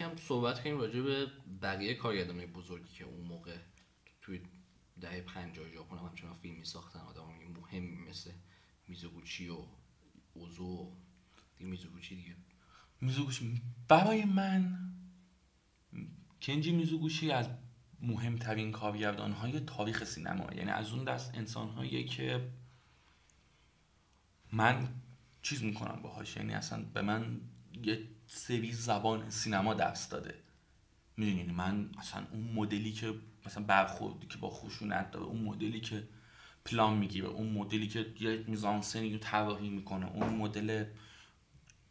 [0.03, 1.27] یکم صحبت کنیم راجع به
[1.63, 3.57] بقیه کارگردانای بزرگی که اون موقع
[4.23, 4.41] توی
[5.01, 6.99] دهه 50 ژاپن هم همچنان فیلم میساختن.
[6.99, 7.23] آدم
[7.61, 8.31] مهم مثل
[8.89, 9.59] میزوگوچی و
[10.35, 10.93] اوزو.
[11.59, 12.37] دیگه میزوگوچی دیگه.
[13.01, 13.63] میزوگوچی.
[13.89, 14.79] برای من
[16.43, 17.49] کنجی میزوگوچی از
[18.01, 20.53] مهمترین کارگردان های تاریخ سینما.
[20.53, 22.53] یعنی از اون دست انسان هایی که
[24.53, 24.89] من
[25.43, 26.37] چیز می‌کنم باهاش.
[26.37, 27.41] یعنی اصلا به من
[27.85, 30.35] یه سری زبان سینما درس داده.
[31.17, 33.15] می‌دونی من اصلا اون مدلی که
[33.47, 36.09] مثلا برخوردی که با خشونت داره اون مدلی که
[36.65, 40.85] پلان می‌گیره اون مدلی که یه میزانسنی رو طراحی می‌کنه اون مدل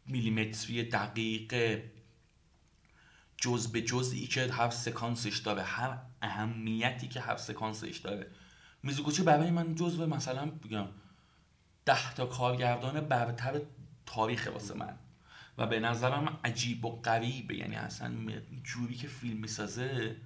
[0.06, 1.82] میلیمتری دقیق
[3.36, 8.26] جز به جزئی که هر سکانسش داره هر اهمیتی که هر سکانسش داره.
[8.82, 10.88] میزوگوچی برای من جزو مثلا بگم
[11.84, 13.60] ده تا کارگردان برتر
[14.06, 14.98] تاریخ واسه من.
[15.58, 17.56] و به نظرم عجیب و غریبه.
[17.56, 18.14] یعنی اصلا
[18.64, 20.16] جوری که فیلم می‌سازه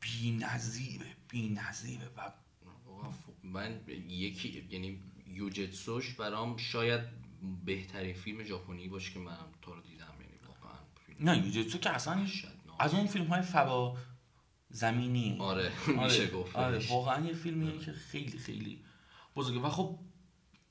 [0.00, 2.30] بی نظیره بی نظیره و
[3.42, 7.00] من یکی یعنی یوجتسوش برام شاید
[7.64, 10.14] بهترین فیلم ژاپنی باشه که من تو رو دیدم.
[10.20, 10.78] یعنی واقعا
[11.20, 12.26] نه یوجتسو که اصلا
[12.78, 13.96] از اون فیلم های فبا
[14.68, 15.36] زمینی.
[15.38, 18.84] آره میشه گفت آره واقعا یه فیلمیه که خیلی خیلی
[19.36, 19.60] بزرگه.
[19.60, 19.98] و خب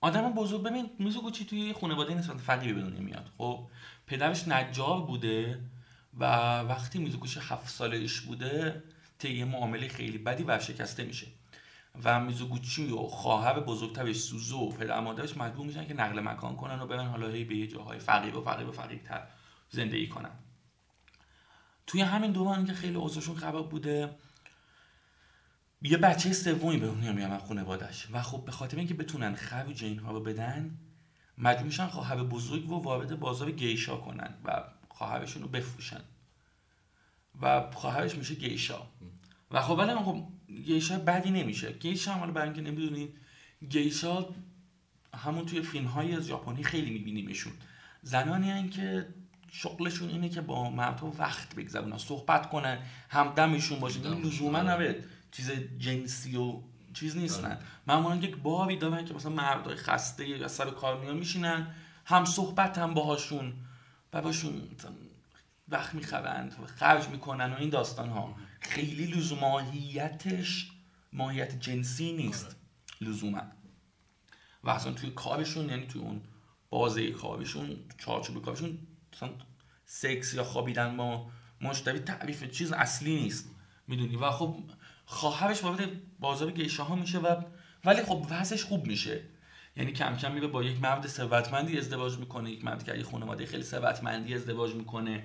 [0.06, 3.32] آدم بزرگ ببین میزوگوچی توی خانواده نسبت فقیری به دنیا میاد.
[3.38, 3.68] خب
[4.08, 5.60] پدرش نجار بوده
[6.20, 6.26] و
[6.60, 8.84] وقتی میزوگوچی هفت سالش بوده
[9.20, 11.28] طی معامله خیلی بدی ورشکسته میشه.
[12.04, 16.80] و میزوگوچی و خواهر بزرگترش سوزو و پدر مادرش مجبور میشن که نقل مکان کنن
[16.80, 19.28] و برن حالا به یه جاهای فقیر و فقیر و فقیرتر
[19.70, 20.32] زندگی کنن.
[21.88, 24.10] توی همین دوران که خیلی اوضاعشون خراب بوده
[25.89, 30.12] یه بچه سومی به دنیا میامد خانوادش و خب به خاطر اینکه بتونن خرج اینها
[30.12, 30.78] رو بدن
[31.38, 36.02] مجبور میشن خواهر بزرگ رو وارد بازار گیشا کنن و خواهرشون رو بفروشن.
[37.41, 38.82] و خواهرش میشه گیشا.
[39.52, 41.71] و خب ولی خب گیشا بدی نمیشه.
[41.71, 43.17] گیشا هم برای اینکه نمی‌دونید
[43.69, 44.26] گیشا
[45.13, 47.54] همون توی فیلم های ژاپنی خیلی میبینیمشون.
[48.02, 49.08] زنانی هن که
[49.52, 56.38] شغلشون اینه که با مردها وقت بگذرونن صحبت کنن همدمشون باشه لزوما نبید چیز جنسی
[56.38, 56.62] و
[56.93, 57.45] چیز نیستن.
[57.45, 57.58] آره.
[57.88, 62.78] معمولا یک باری دارن که مثلا مردای خسته یا سر کار میان میشینن هم صحبت
[62.78, 63.54] هم باهاشون.
[64.13, 64.62] و باشون
[65.67, 70.71] وقت می‌خرند و خرج می‌کنن و این داستان ها خیلی لزوم ماهیتش
[71.13, 72.45] ماهیت جنسی نیست.
[72.45, 72.56] آره.
[73.02, 73.41] لزوما.
[74.63, 76.21] و اصلا توی کارشون یعنی توی اون
[76.69, 78.78] بازه کارشون چارچوب کارشون
[79.13, 79.30] مثلا
[79.86, 81.28] سکس یا خوابیدن با
[81.62, 83.50] مشتری تعریف چیز اصلی نیست.
[83.88, 84.15] می‌دونی.
[84.15, 84.63] و خب
[85.06, 85.89] خواهرش وارد
[86.20, 87.41] بازار گیشه ها میشه و
[87.86, 89.22] ولی خب وضعش خوب میشه.
[89.78, 93.46] یعنی کم کم میره با یک مرد ثروتمندی ازدواج می‌کنه یک مرد که یه خانواده
[93.46, 95.24] خیلی ثروتمندی ازدواج می‌کنه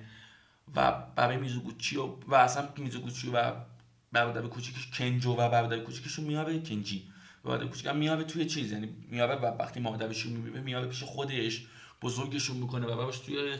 [0.75, 3.53] و برای میزوگوچی و, و اصلا میزوگوچی و
[4.11, 7.11] برادر کوچیکش کنجو و برادر کوچیکش رو میاره کنجی.
[7.43, 11.65] برادر کوچیک هم میاره توی چیز یعنی میاره و وقتی مادرش می‌بینه میاره پیش خودش
[12.01, 13.57] بزرگشون می‌کنه و باباش توی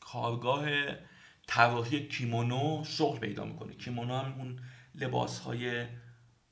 [0.00, 0.66] کارگاه
[1.46, 3.74] طراحی کیمونو شغل پیدا می‌کنه.
[3.74, 4.58] کیمونو هم اون
[5.00, 5.86] لباس های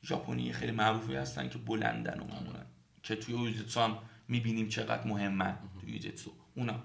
[0.02, 2.66] ژاپنی خیلی معروفی هستن که بلندن و معمولا.
[3.02, 6.82] که توی یوجتسو هم می‌بینیم چقدر مهمن توی یوجتسو اونا.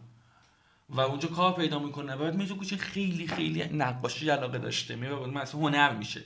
[0.89, 2.15] و اونجا کار پیدا می‌کنه.
[2.15, 4.95] بعد میجو کوچه خیلی خیلی نقاشی علاقه داشته.
[4.95, 6.21] میره بعد مثلا هنر میشه.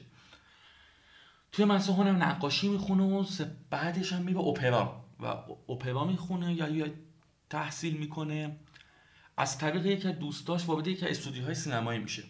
[1.52, 3.26] توی مثلا هنر نقاشی می‌خونه و
[3.69, 5.06] بعدش هم میره اپرا.
[5.19, 5.26] و
[5.71, 6.88] اپرا می‌خونه یا یا
[7.50, 8.56] تحصیل می‌کنه.
[9.38, 12.24] از طریق یکی از دوستاش وارد یکی از استودیوهای سینمایی میشه.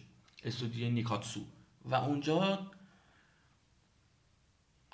[0.44, 1.40] استودیو نیکاتسو.
[1.84, 2.70] و اونجا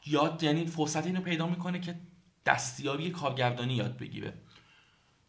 [0.06, 2.00] یاد یعنی فرصت اینو پیدا می‌کنه که
[2.46, 4.34] دستیابی کارگردانی یاد بگیره.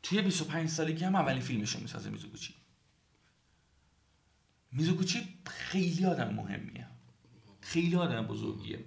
[0.04, 2.54] توی 25 سالگی هم اولین فیلمشو می‌سازه میزوگوچی.
[4.72, 6.88] میزوگوچی خیلی آدم مهمیه.
[7.62, 8.86] خیلی آدم بزرگیه.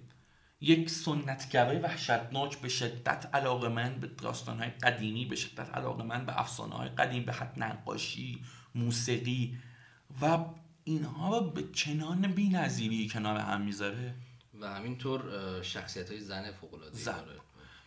[0.61, 6.41] یک سنتگرای وحشتناک به شدت علاقه من به داستانهای قدیمی به شدت علاقه من به
[6.41, 8.43] افسانه های قدیم به حد نقاشی
[8.75, 9.59] موسیقی
[10.23, 10.45] و
[10.85, 14.15] اینها رو به چنان بی نظیری کنار هم می‌ذاره
[14.61, 15.23] و همینطور
[15.63, 17.25] شخصیت های زن فوق العاده زن.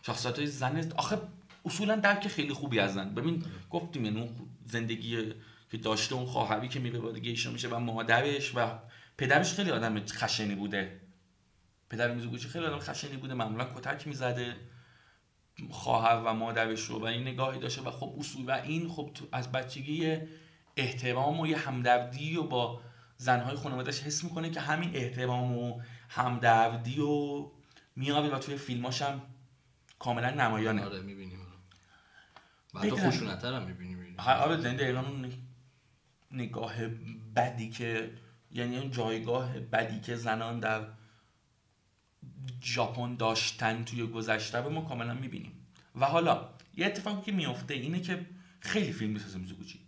[0.02, 1.18] شخصیت های زن آخه
[1.64, 3.14] اصولا درک خیلی خوبی از زن.
[3.14, 4.30] ببین گفتیم یعنی اون
[4.66, 5.32] زندگی
[5.70, 8.78] که داشته اون خواهری که میره وارد گیشا میشه و مادرش و
[9.18, 11.00] پدرش خیلی آدم خشنی بوده.
[11.90, 13.34] پدر میزوگوچی خیلی آدم خشنی بوده.
[13.34, 14.56] معمولا کتک می‌زده.
[15.70, 19.52] خواهر و مادرش رو و این نگاهی داشته و خب اصول و این خب از
[19.52, 20.18] بچگی
[20.76, 22.80] احترام و یه همدردی و با
[23.16, 25.80] زنهای خانوادهش حس می‌کنه که همین احترام و
[26.10, 27.46] همدردی و
[27.96, 29.22] میابه و توی فیلماش هم
[29.98, 30.84] کاملا نمایانه.
[30.84, 31.38] آره می‌بینیم.
[32.74, 35.32] و تو خوشونتر هم می‌بینیم آره دقیقا اون
[36.30, 36.86] نگاه
[37.36, 38.10] بدی که
[38.50, 40.86] یعنی اون جایگاه بدی که زنان در
[42.62, 45.66] ژاپن داشتن توی گذشته رو ما کاملا می‌بینیم.
[45.94, 48.26] و حالا یه اتفاقی که میفته اینه که
[48.60, 49.80] خیلی فیلم می‌سازه میزوگوچی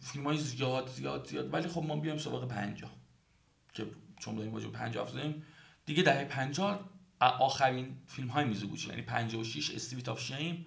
[0.00, 1.54] فیلم های زیاد زیاد زیاد.
[1.54, 2.90] ولی خب ما بیایم سراغ پنجاه
[3.72, 3.86] که
[4.22, 5.42] چون داریم راجب پنجاه حرف می‌زنیم.
[5.86, 8.88] دیگه دهه پنجاه آخرین فیلم های میزوگوچی.
[8.88, 10.66] یعنی 56 Street of Shame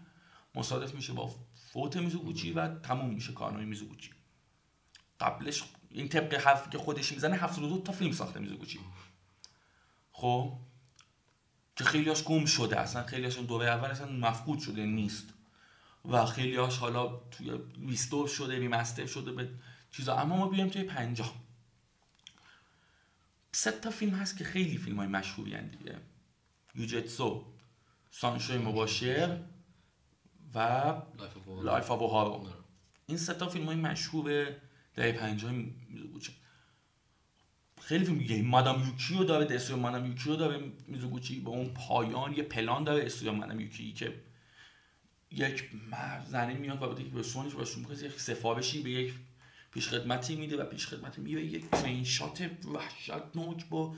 [0.55, 1.35] مصادف میشه با
[1.71, 4.11] فوت میزوگوچی و تموم میشه کارنامه میزوگوچی.
[5.19, 8.79] قبلش این طبق حرفی که خودش می‌زنه 72 تا فیلم ساخته میزوگوچی.
[10.11, 10.59] خب؟
[11.75, 12.79] که خیلیاش گم شده.
[12.79, 15.25] اصلا خیلیاش دوره اول اصلا مفقود شده نیست.
[16.05, 17.51] و خیلیاش حالا توی
[17.87, 19.49] restore شده remaster شده به
[19.91, 20.15] چیزا.
[20.15, 21.44] اما ما بیایم توی پنجاه.
[23.55, 25.99] سه تا فیلم هست که خیلی فیلم های مشهوری دیگه.
[26.75, 27.53] اوگتسو
[28.11, 29.39] سانشوی مباشر
[30.55, 30.93] و
[31.63, 32.47] Life of Oharu
[33.05, 34.55] این سه تا فیلم های مشهور
[34.95, 35.51] دهه پنجاه
[35.89, 36.33] میزوگوچی
[37.81, 38.41] خیلی فیلم دیگه.
[38.41, 41.39] مادام یوکیو داره The Story مادام یوکیو داره میزوگوچی.
[41.39, 44.23] با اون پایان یه پلان داره استوی مادام یوکی که
[45.31, 49.13] یک مرد زنی میاد و به سونش باشون می‌کنه یک سفارشی به یک
[49.75, 53.95] پیش خدمتی میده و پیش خدمتی میده یک ترین شات وحشتناک با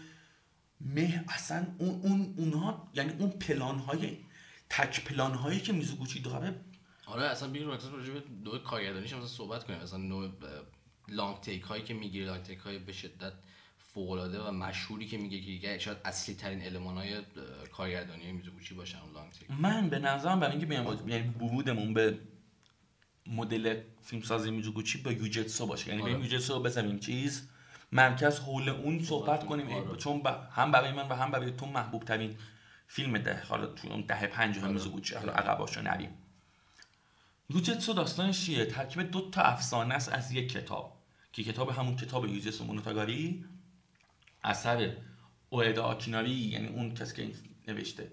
[0.82, 1.26] مه.
[1.28, 4.18] اصلا اون اون اونها یعنی اون پلان های
[4.70, 6.56] تک پلان هایی که میزوگوچی داره.
[7.06, 9.80] آره اصلا بیرون مثلا راجع به دو کارگردانیش مثلا صحبت کنیم.
[9.80, 10.32] مثلا نوع
[11.08, 13.34] لانگ تیک هایی که می‌گیره لانگ تیک های به شدت
[13.78, 17.22] فوق العاده و مشهوری که میگه که شاید اصلی ترین المان های
[17.72, 22.20] کارگردانی میزوگوچی باشن اون لانگ تیک من به نظرم برای اینکه بیام یعنی ورودمون به
[23.32, 25.90] مدل فیلمسازی میزوگوچی با یوجتسو باشه.
[25.90, 27.00] یعنی بریم یوجتسو رو بزنیم.
[27.00, 27.50] چیز؟
[27.92, 29.70] مرکز حول اون صحبت کنیم.
[29.70, 29.98] آره.
[29.98, 32.38] چون هم برای من و هم برای تو محبوب ترین
[32.88, 33.44] فیلم ده.
[33.50, 34.74] حالا تو اون دهه 50 آره.
[34.74, 36.10] میزوگوچی حالا عقباشو نریم.
[37.50, 40.98] یوجتسو داستانش چیه؟ ترکیب دو تا افسانه است از یک کتاب.
[41.34, 43.46] که کتاب همون کتاب یوجتسو مونوتاگاری.
[44.44, 44.96] اثر
[45.50, 47.32] اویدا آکیناری یعنی اون کسی که
[47.68, 48.12] نوشته.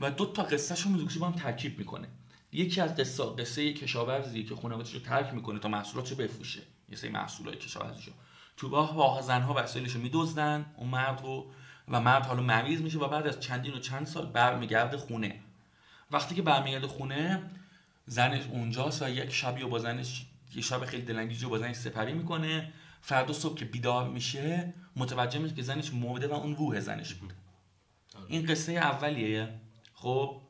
[0.00, 2.08] و دو تا قصه شو میزوگوچی با هم ترکیب می‌کنه.
[2.52, 6.60] یکی از قصه قصه کشاورزی که خانواده‌اش رو ترک می‌کنه تا محصولاتشو بفروشه.
[6.88, 8.10] یه سری محصولات کشاورزیشو.
[8.56, 11.46] تو راه راه زنها وسایلشو میدزدن اون مرد رو
[11.88, 15.40] و مرد حالا مریض میشه و بعد از چندین و چند سال برمیگرده خونه.
[16.10, 17.50] وقتی که برمیگرده خونه
[18.06, 21.76] زنش اونجاست و یک شبی رو با زنش یه شب خیلی دلانگیزی رو با زنش
[21.76, 22.72] سپری می‌کنه.
[23.00, 27.32] فردا صبح که بیدار میشه متوجه میشه که زنش مرده و اون روح زنش بود
[28.28, 29.60] این قصه اولیه.
[29.94, 30.40] خب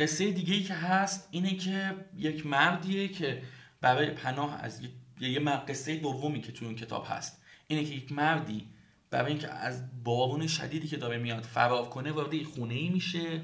[0.00, 3.42] قصه دیگه ای که هست اینه که یک مردیه که
[3.80, 4.82] برای پناه از
[5.20, 7.42] یه قصه دومی که توی اون کتاب هست.
[7.66, 8.68] اینه که یک مردی
[9.10, 13.42] برای اینکه از بارون شدیدی که داره میاد فرار کنه وارد خونه ای میشه.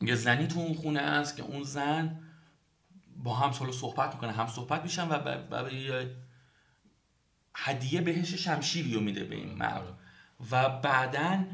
[0.00, 2.20] یه زنی تو اون خونه است که اون زن
[3.16, 5.18] با هم سالو صحبت می‌کنه هم صحبت میشن و
[5.50, 6.06] برای
[7.54, 9.98] هدیه بهش شمشیری رو میده به این مرد.
[10.50, 11.44] و بعدا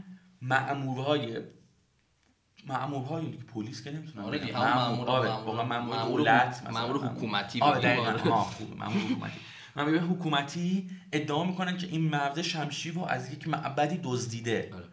[2.68, 8.00] مأمورهای پلیس که نمی‌تونن آره دیگه مأمور آره واقعا مأمور دولت مأمور حکومتی آره.
[8.00, 9.34] مأمور حکومتی.
[9.76, 14.70] مأمور حکومتی ادعا می‌کنن که این مرد شمشیر رو از یک معبدی دزدیده.
[14.74, 14.84] آره.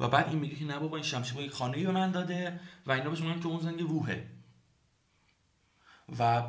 [0.00, 2.92] و بعد این میگه که نه بابا این شمشیر یک خانه به من داده و
[2.92, 4.26] اینا بهش میگن که اون زنگ روحه.
[6.18, 6.42] و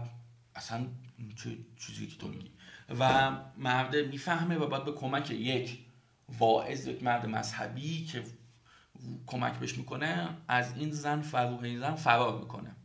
[0.55, 0.87] اصلا
[1.35, 2.51] چه چیزی که تو میگی.
[2.99, 5.79] و مرد می‌فهمه و بعد به کمک یک
[6.39, 8.23] واعظ یک مرد مذهبی که
[9.27, 12.75] کمک بهش می‌کنه از این زن فروح این زن فرار می‌کنه.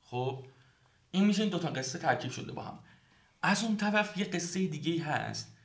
[0.00, 0.46] خب
[1.10, 2.78] این میشه این دوتا قصه ترکیب شده با هم.
[3.42, 5.56] از اون طرف یه قصه دیگه هست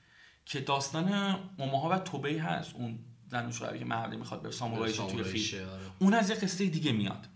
[0.45, 2.75] که داستان ماماها و توبه هست.
[2.75, 5.69] اون زن و شوهری که مرده می‌خواد به سامورایش توی فیلم.
[5.69, 5.81] آره.
[5.99, 7.27] اون از یه قصه دیگه میاد.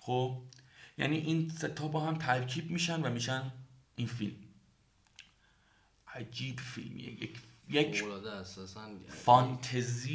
[0.00, 0.42] خب
[0.98, 3.52] یعنی این ستا با هم ترکیب میشن و میشن
[3.96, 4.36] این فیلم.
[6.14, 7.22] عجیب فیلمیه.
[7.22, 8.04] یک یک
[9.08, 10.14] فانتزی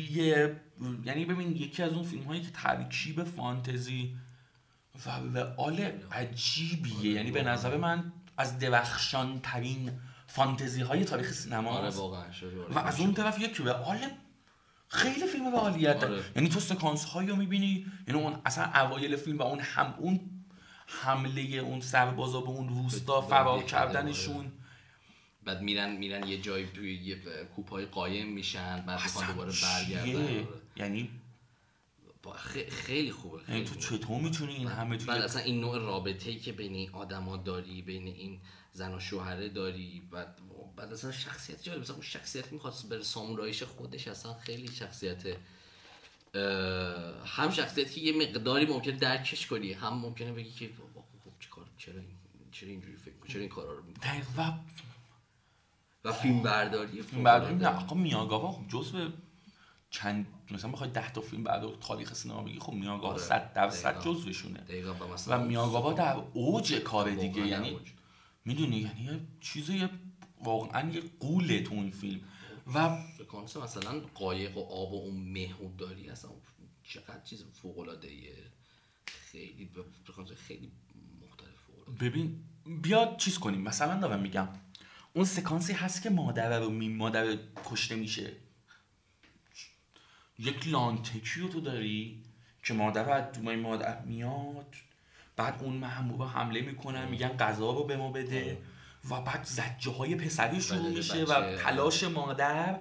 [1.06, 4.18] یعنی ببین یکی از اون فیلم هایی که ترکیب فانتزی
[5.06, 6.98] و آل عجیبیه.
[6.98, 9.92] آره، یعنی به نظر من از درخشان ترین
[10.28, 11.90] فانتزی های تاریخ سینما آره
[12.70, 13.98] و از اون طرف یک آل
[14.88, 16.24] خیلی فیلم به عالیت آره.
[16.36, 20.20] یعنی تو سکانس هایی رو می‌بینی یعنی اون اصلا اوایل فیلم و اون هم اون
[20.86, 24.52] حمله اون سربازا به اون روستا فرار کردنشون.
[25.44, 27.16] بعد میرن میرن یه جایی توی یه
[27.56, 31.10] کوپای قایم میشن بعد می‌خوان دوباره برگردن یعنی
[32.70, 36.40] خیلی خوبه یعنی تو چطور می‌تونی این همه توی بعد اصلا این نوع رابطه ای
[36.40, 38.40] که بین این آدما داری بین این
[38.74, 40.38] زن و شوهره داری بعد
[40.76, 45.24] بعد اصلا شخصیت جالب مثلا اون شخصیت می‌خواست بر سامورایش خودش اصلا خیلی شخصیت
[47.26, 50.70] هم شخصیتی که یه مقداری ممکنه درکش کنی هم ممکنه بگی که
[51.52, 52.10] خب چرا این
[52.52, 54.52] چرا اینجوری فکر؟ چرا این کارا رو می‌کنی؟ و
[56.04, 59.10] و فیلم برداری فیلم برداری نه آقا میاگاوا خب جزو
[59.90, 63.96] چند مثلا بخوای 10 تا فیلم بعد تاریخ سینما بگی خب میاگاوا آره، 100 درصد
[63.96, 64.14] دقیقاً.
[64.14, 64.64] جزوشونه
[65.28, 67.78] و میاگاوا در اوج کار دیگه یعنی.
[68.46, 69.28] می‌دونی یعنی
[69.70, 69.90] یه
[70.44, 72.22] واقعا یه قوله تو این فیلم
[72.76, 76.32] و سکانس مثلا قایق و آب و اون مه و داری اصلا
[76.84, 78.08] چقدر چیز فوق العاده
[79.06, 79.70] خیلی
[80.36, 80.72] خیلی
[81.22, 82.00] مختلف.
[82.02, 82.44] ببین
[82.82, 84.48] بیا چیز کنیم مثلا دارم میگم
[85.20, 88.32] اون سکانسی هست که مادر رو می مادر کشته میشه.
[90.40, 92.24] یک لانتکی رو تو داری
[92.64, 94.76] که مادر رو از دومای مادر میاد.
[95.36, 98.58] بعد اون محبوبا حمله می‌کنن میگن غذا رو به ما بده
[99.10, 101.24] و بعد زجه های پسری شروع میشه.
[101.24, 102.80] و تلاش مادر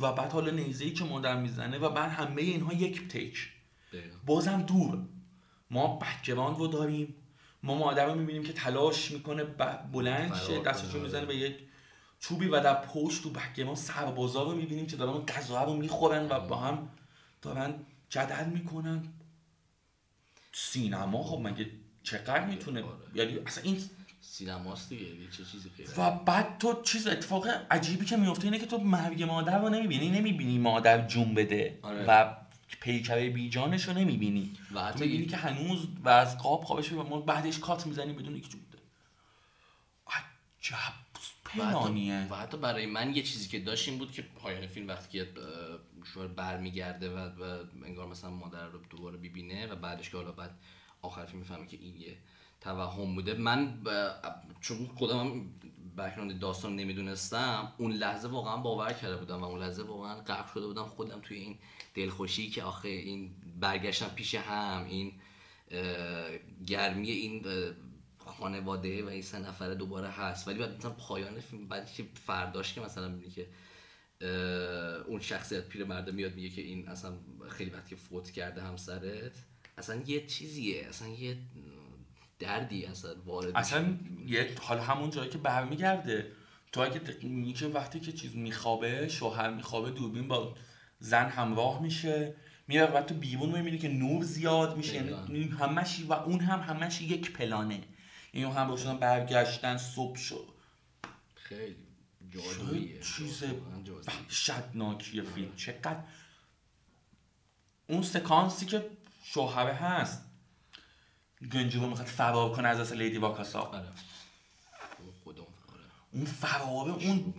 [0.00, 4.18] و بعد حالا نیزه‌ای که مادر می‌زنه و بعد همه اینها یک دقیقاً.
[4.26, 4.98] بازم دور.
[5.70, 7.14] ما بکگراند رو داریم.
[7.62, 9.44] ما مادر رو می‌بینیم که تلاش می‌کنه
[9.92, 11.00] بلند شه دستشو.
[11.00, 11.56] می‌زنه به یک
[12.28, 16.40] چوبی و در پشت تو background سربازا رو می‌بینیم که دارن غذا رو می‌خورن و
[16.40, 16.88] با هم
[17.42, 17.74] دارن
[18.08, 19.08] جدل می‌کنن.
[20.52, 21.70] سینما خب مگه
[22.02, 22.94] چقدر می‌تونه؟ آره.
[23.14, 23.80] یعنی اصلا این
[24.20, 28.58] سینماست دیگه یه چه چیزی غیر و بعد تو چیز اتفاق عجیبی که میفته اینه
[28.58, 32.04] که تو مرگ مادر رو نمی‌بینی نمی‌بینی مادر جون بده آره.
[32.08, 32.36] و
[32.80, 34.56] پیکره بیجانش رو نمی‌بینی.
[34.74, 38.40] و حتی می‌بینی که هنوز و از قاب خوابش و ما بعدش کات می‌زنی بدون
[38.40, 38.82] که جون بده.
[40.06, 41.03] عجب.
[41.58, 45.18] پنانیه و حتی برای من یه چیزی که داشت این بود که پایان فیلم وقتی
[45.18, 45.28] که
[46.14, 50.58] شوهر برمیگرده و, و انگار مثلا مادر رو دوباره ببینه و بعدش که حالا بعد
[51.02, 52.16] آخر فیلم می‌فهمه که این یه
[52.60, 53.34] توهم بوده.
[53.34, 54.10] من ب-
[54.60, 55.50] چون خودم هم
[55.98, 60.66] بک‌گراند داستان نمی‌دونستم اون لحظه واقعا باور کرده بودم و اون لحظه واقعا غرق شده
[60.66, 60.84] بودم.
[60.84, 61.58] خودم توی این
[61.94, 63.30] دلخوشی که آخه این
[63.60, 65.12] برگشتن پیش هم این
[66.66, 67.44] گرمی این
[68.26, 70.48] خانواده و این سه نفره دوباره هست.
[70.48, 73.46] ولی بعد مثلا پایان فیلم بعد که فرداش که مثلا می‌بینی که
[75.06, 77.12] اون شخصیت پیرمرده میاد میگه که این اصلا
[77.48, 79.32] خیلی وقت که فوت کرده همسرت
[79.78, 81.36] اصلا یه چیزیه اصلا یه
[82.38, 83.96] دردی اصلا وارد اصلا
[84.26, 86.32] یه حالا همون جایی که برمیگرده.
[86.72, 87.00] تو اگه
[87.52, 90.54] که وقتی که چیز میخوابه شوهر میخوابه دوربین با
[90.98, 92.34] زن همراه میشه
[92.68, 94.94] میره بعد تو بیرون می‌بینی که نور زیاد میشه.
[94.94, 97.80] یعنی همش و اون هم همش یک پلانه.
[98.34, 100.48] اون هم روشن برگشتن صبح شد.
[101.34, 101.76] خیلی
[102.30, 103.44] جادوییه چیز.
[104.06, 105.56] وحشتناکی فیلم.
[105.56, 106.02] چقدر
[107.86, 108.90] اون سکانسی که
[109.24, 110.24] شوهره هست.
[111.52, 113.60] گنجی رو می‌خواد فرار کنه از دست لیدی واکاسا.
[113.60, 113.88] آره.
[114.98, 115.82] اون خودم آره.
[116.12, 117.34] اون فراره اون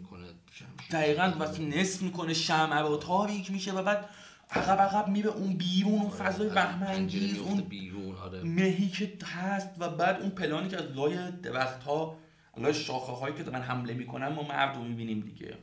[0.91, 4.09] دقیقا وقتی نصف می‌کنه شمع رو تاریک میشه و بعد
[4.55, 8.43] عقب عقب میره اون بیرون اون فضای بهمنگیز اون اون بیرون آره.
[8.43, 12.17] مهی که هست و بعد اون پلانی که از لای درخت ها
[12.57, 15.57] لای شاخه هایی که دارن حمله می‌کنن ما مرد رو می‌بینیم دیگه.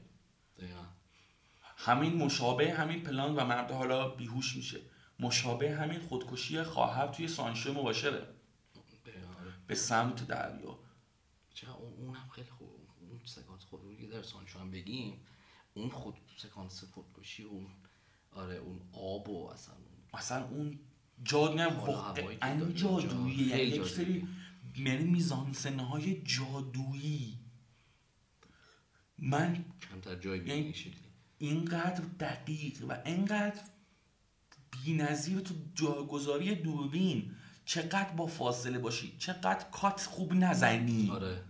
[0.59, 0.83] دقیقاً.
[1.77, 4.81] همین مشابه همین پلان و مرد حالا بیهوش میشه.
[5.21, 8.19] مشابه همین خودکشی خواهر توی سانشو مباشره.
[8.19, 9.53] آره.
[9.67, 10.79] به سمت دریا.
[11.55, 12.69] چرا اون هم خیلی خوب
[13.01, 15.21] اون سکانس خود رو که در سانچو هم بگیم
[15.75, 17.67] اون خود سکانس خودکشی اون
[18.33, 19.75] آره اون آب و اصلا
[20.15, 20.79] اصلا اون
[21.25, 24.29] جاد نه واقعا داره جادویی یعنی یک سری
[24.77, 27.39] یعنی میزانسنه های جادویی
[29.19, 30.95] من کمتر جای یعنی- بیدین شکلی
[31.39, 33.61] اینقدر دقیق و اینقدر
[34.85, 41.43] بی‌نظیر تو جاگذاری دوربین چقدر با فاصله باشی چقدر کات خوب نزنی آره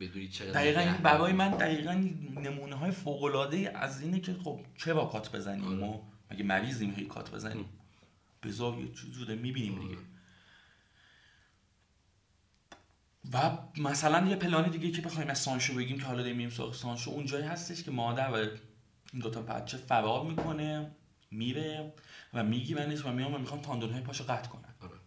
[0.00, 1.32] بدونی چقدر دقیقا برای.
[1.32, 1.92] من دقیقا
[2.40, 5.76] نمونه های فوق العاده از اینه که خب چه با کات بزنیم آره.
[5.76, 7.68] ما مگه مریضیم هی کات بزنیم.
[8.42, 9.96] بذار یه چیز رو می‌بینیم دیگه.
[13.32, 16.74] و مثلا یه پلان دیگه که بخوایم از سانشو بگیم که حالا داریم میریم سراغ
[16.74, 17.10] سانشو.
[17.10, 20.90] اون جایی هستش که مادر و این دوتا بچه فرار می‌کنه
[21.30, 21.92] میره
[22.34, 24.74] و میگیرنش و میان و می‌خوان تاندون های پاشو قطع کنن.
[24.80, 24.98] آره.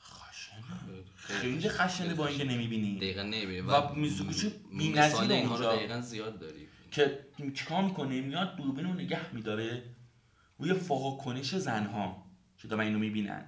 [0.00, 0.64] خشنه
[1.16, 2.96] خیلی خشنه با اینکه نمی‌بینی.
[2.96, 3.60] دقیقا نمی‌بینی.
[3.60, 4.48] و میزوگوچی
[4.78, 5.76] بی‌نظیر اونجا.
[5.76, 6.68] دقیقا زیاد داری.
[6.92, 7.18] که
[7.54, 9.82] چیکار می‌کنه؟ میاد دوربین رو نگه میداره.
[10.58, 10.74] روی
[11.24, 12.26] کنش زنها.
[12.58, 13.44] که دارن اینو می‌بینن.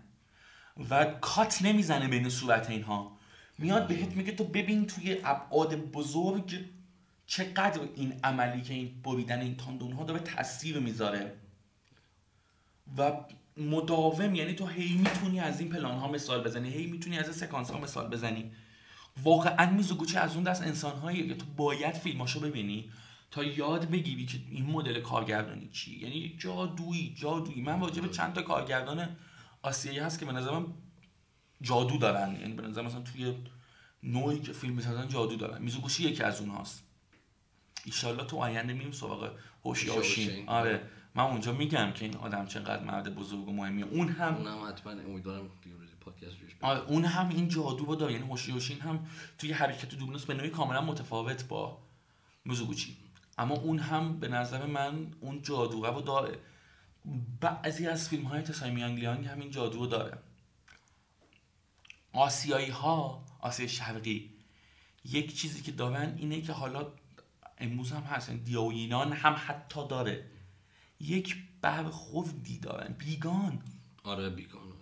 [0.91, 3.17] و کات نمی‌زنه بین صورت اینها.
[3.59, 6.65] میاد بهت میگه تو ببین توی ابعاد بزرگ
[7.27, 11.37] چقدر این عملی که این بریدن این تاندون ها داره تاثیر می‌ذاره.
[12.99, 13.13] و
[13.57, 17.35] مداوم یعنی تو هی می‌تونی از این پلان ها مثال بزنی هی می‌تونی از این
[17.35, 18.53] سکانس ها مثال بزنی.
[19.23, 22.91] واقعا میزوگوچی از اون دست انسان که تو باید فیلماشو ببینی.
[23.35, 25.99] تا یاد بگیری که این مدل کارگردانی چی.
[25.99, 27.61] یعنی جادویی جادویی.
[27.61, 29.17] من واجب به چند تا کارگردان
[29.63, 30.75] آسیایی هست که به نظرم
[31.63, 32.37] جادو دارن.
[32.41, 33.35] یعنی به نظر مثلا توی
[34.03, 35.63] نوعی که فیلم می‌سازن جادو دارن.
[35.63, 36.85] میزوگوشی یکی از اونهاست.
[37.85, 39.31] ایشالله تو آینده میریم سراغ
[39.65, 40.49] هوشیاشین هوشیاشین.
[40.49, 40.91] آره.
[41.15, 44.93] من اونجا میگم که این آدم چقدر مرد بزرگ و مهمیه اون هم اونم حتما
[44.93, 45.51] امیدوارم
[46.01, 46.81] پادکست آره.
[46.81, 48.13] اون هم این جادو رو داره.
[48.13, 49.07] یعنی هوشیوشین هم
[49.39, 51.79] توی حرکت دوبلوس به نوعی کاملا متفاوت با
[52.45, 53.04] میزوگوچی
[53.39, 56.39] اما اون هم به نظر من اون جادو رو داره.
[57.41, 60.19] بعضی از فیلم های تسای میانگلیانگ همین جادو رو داره
[62.13, 64.31] آسیایی ها آسیای شرقی
[65.05, 66.87] یک چیزی که دارن اینه که حالا
[67.59, 70.25] امروز هم هست یعنی دیاوینان هم حتی داره.
[71.01, 72.95] یک برخوردی دارن.
[72.99, 73.63] بیگان.
[74.05, 74.75] آره بیگان آره.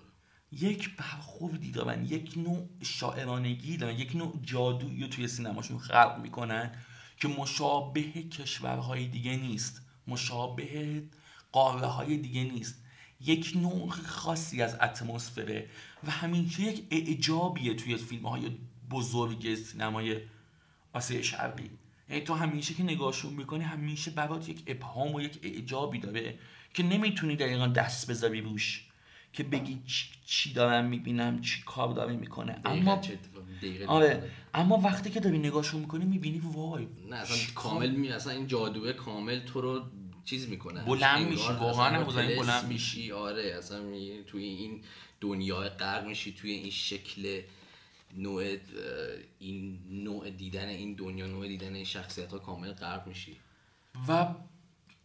[0.52, 2.04] یک برخوردی دارن.
[2.04, 3.98] یک نوع شاعرانگی دارن.
[3.98, 6.72] یک نوع جادویی رو توی سینماشون خلق می‌کنن.
[7.16, 11.02] که مشابه کشورهای دیگه نیست مشابه
[11.52, 12.82] قاره های دیگه نیست.
[13.20, 15.68] یک نوع خاصی از اتمسفره
[16.06, 18.50] و همیشه یک اعجابیه توی فیلم های
[18.90, 20.20] بزرگ سینمای
[20.92, 21.70] آسیای شرقی.
[22.08, 26.38] یعنی تو همیشه که نگاهشون می‌کنی همیشه برات یک ابهام و یک اعجابی داره
[26.74, 28.88] که نمی‌تونی دقیقا دست بذاری روش.
[29.32, 32.60] که بگی چی, چی دارم می‌بینم چی کار داره می‌کنه.
[32.64, 33.00] اما
[33.86, 34.30] آره.
[34.54, 38.92] اما وقتی که داری نگاهشون می‌کنی می‌بینی وای نه اصلا کامل می اصلا این جادوه
[38.92, 39.84] کامل تو رو
[40.24, 40.84] چیز می‌کنه.
[40.84, 43.12] بلند میشی، واقعا بلند میشی.
[43.12, 44.80] آره اصلا می- توی این
[45.20, 47.42] دنیای غرق میشی توی این شکل
[48.16, 48.56] نوع
[49.38, 53.36] این نوع دیدن این دنیا نوع دیدن این شخصیت ها کامل غرق میشی.
[54.08, 54.26] و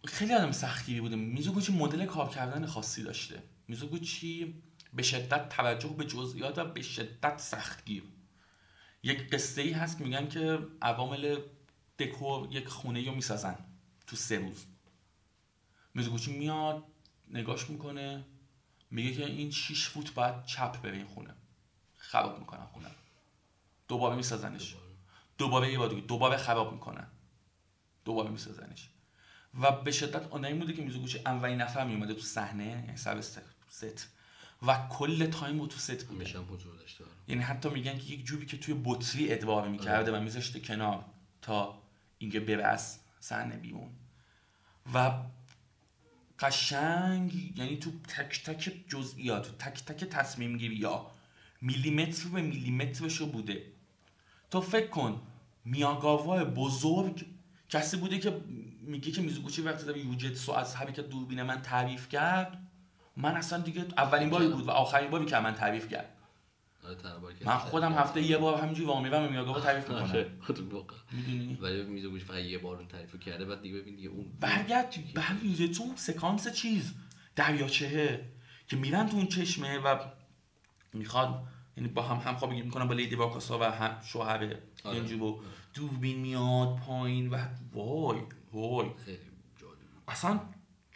[0.05, 1.15] خیلی آدم سختگیری بوده.
[1.15, 3.43] میزوگوچی مدل کار کردن خاصی داشته.
[3.67, 4.61] میزوگوچی
[4.93, 8.03] به شدت توجه به جزئیات و به شدت سختگیر
[9.03, 11.41] یک قصه ای هست میگن که عوامل
[11.99, 13.57] دکور یک خونه رو می‌سازن
[14.07, 14.65] تو سه روز.
[15.93, 16.83] میزوگوچی میاد
[17.27, 18.25] نگاش می‌کنه
[18.91, 21.35] میگه که این 6 فوت باید چپ بره این خونه.
[21.97, 22.89] خراب می‌کنن خونه.
[23.87, 24.75] دوباره میسازنش.
[25.37, 27.07] دوباره یه بار دوباره خراب می‌کنن.
[28.05, 28.89] دوباره میسازنش.
[29.61, 33.41] و به شدت آدمی بوده که میزوگوچی اولین نفر میومده تو صحنه یعنی سر.
[33.69, 34.07] ست.
[34.67, 37.13] و کل time رو تو ست بوده همیشه حضور داشته آره.
[37.27, 41.05] یعنی حتی میگن که یک جوری که توی بطری ادرار می‌کرده و میذاشته کنار
[41.41, 41.81] تا
[42.17, 43.89] اینکه بره از صحنه بیرون
[44.93, 45.11] و
[46.39, 51.11] قشنگ یعنی تو تک تک جزئیات تو تک تک تصمیم گیری یا
[51.61, 53.71] میلیمتر به میلیمترش رو بوده
[54.51, 55.21] تو فکر کن
[55.65, 57.25] میاگاوا بزرگ
[57.69, 58.41] کسی بوده که
[58.81, 62.66] میگه که میزوگوچی وقتی داره یوجتسو از حرکت دوربین من تعریف کرد
[63.17, 66.13] من اصلا دیگه اولین باری بود و آخرین باری که من تعریف کرد
[66.83, 70.31] آره من خودم هفته یه بار همینجوری وامیرم میاگاوا تعریف می‌کنم آره،
[70.71, 70.97] واقعا.
[71.11, 74.95] می‌دونی؟ ولی میزوگوش فقط یه بار اون تعریف کرده بعد دیگه ببین دیگه اون برگرد
[75.15, 76.93] بعد یوجتسو اون سکانس چیز
[77.35, 78.29] دریاچهه
[78.67, 79.99] که میرن تو اون چشمه و
[80.93, 81.43] می‌خواد
[81.77, 84.97] یعنی با هم همخوابگی می‌کنن با لیدی واکاسا و هم شوهر آره.
[84.97, 85.41] ینجوبو
[85.73, 87.37] دوربین میاد پایین و
[87.73, 88.21] وای
[88.53, 88.89] وای.
[90.07, 90.39] اصلا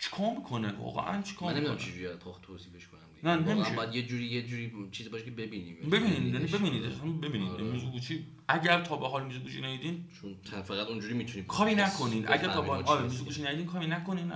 [0.02, 2.08] چیکار می‌کنه؟ واقعا چیکار من نمی‌دونم چجوری
[2.42, 3.00] توصیفش کنم.
[3.24, 3.76] نه، نمیشه.
[3.76, 5.76] باید یه جوری یه جوری چیزی باشه که ببینیم.
[5.76, 7.52] ببینید یعنی ببینید ببینید.
[7.52, 7.64] آره.
[7.64, 12.26] میزوگوچی اگر تا به حال میزوگوچی ندیدین چون فقط اونجوری می‌تونیم کاری نکنین.
[12.28, 14.32] اگر تا به حال آره میزوگوچی میزوگوچی ندیدین کاری نکنین.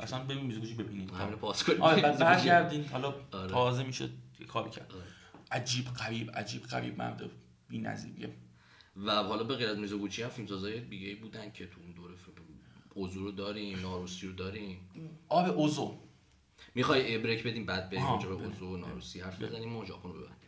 [0.00, 1.82] اصلا ببین میزوگوچی ببینید همین پاس کنیم.
[1.82, 2.18] آره بعد.
[2.18, 2.84] برگردین.
[2.84, 3.50] حالا آره.
[3.50, 4.08] تازه میشه
[4.48, 4.92] کاری کرد.
[4.92, 5.02] آره.
[5.50, 7.30] عجیب غریب عجیب غریب مرد
[7.68, 8.30] بی‌نظیریه
[8.96, 11.95] و حالا به غیر از میزوگوچی هم فیلمسازای دیگه بودن که تو اون
[12.96, 14.78] اوزو رو داریم ناروسی رو داریم.
[15.28, 15.94] آب اوزو
[16.74, 18.44] می‌خوای بریک بدیم بعد بریم اونجا به.
[18.44, 20.45] اوزو و ناروسی حرف بزنیم و ژاپن رو ببندیم.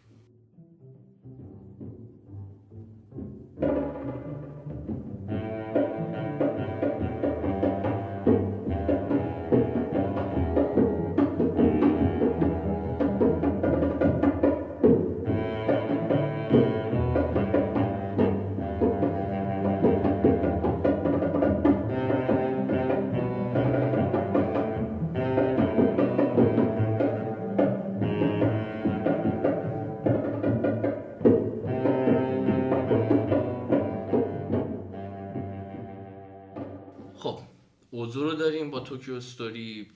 [38.08, 39.86] اوزو رو داریم با Tokyo Story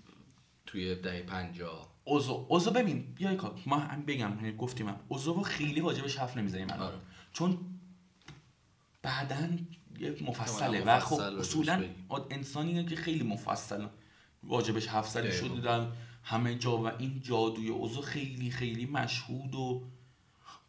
[0.67, 5.01] توی دهه 50 اوزو اوزو ببین بیا کار ما هم بگم یعنی گفتیم هم.
[5.09, 6.83] اوزو رو خیلی راجبش حرف نمی‌زنیم الان.
[6.87, 6.99] آره.
[7.33, 7.59] چون
[9.03, 9.49] بعدا
[9.99, 11.85] یه مفصله و خب اصولا
[12.31, 13.87] انسانیه که خیلی مفصل
[14.43, 15.33] راجبش حرف زده.
[15.33, 15.87] شده در
[16.25, 19.83] همه جا و این جادوی اوزو خیلی خیلی مشهود و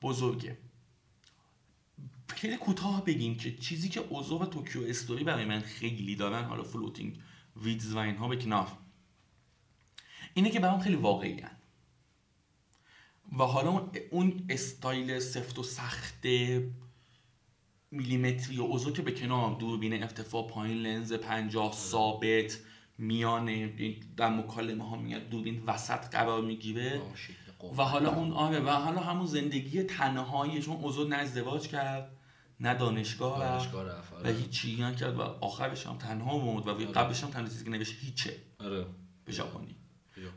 [0.01, 0.57] بزرگه.
[2.27, 6.63] خیلی کوتاه بگیم که چیزی که اوزو و Tokyo Story برای من خیلی دارن حالا
[6.63, 7.19] Floating
[7.55, 8.67] ویدز و اینها به کنار.
[10.33, 11.51] اینه که برام خیلی واقعی هن.
[13.39, 16.25] و حالا اون استایل سفت و سخت
[17.91, 22.59] میلیمتری و اوزو که به کنار دوربین ارتفاع پایین لنز پنجاه ثابت
[22.97, 23.73] میانه
[24.17, 27.01] در مکالمه ها میاد دوربین وسط قرار می‌گیره.
[27.77, 32.17] و حالا اون آره و حالا همون زندگی تنهایی چون اوزو نه ازدواج کرد.
[32.63, 34.31] نه دانشگاه دانشگاه رفت و آره.
[34.31, 38.37] هیچی نکرد و آخرش هم تنها مرد و قبلش هم تنها چیزی که نوشت هیچه.
[38.59, 38.85] آره.
[39.25, 39.75] به ژاپنی.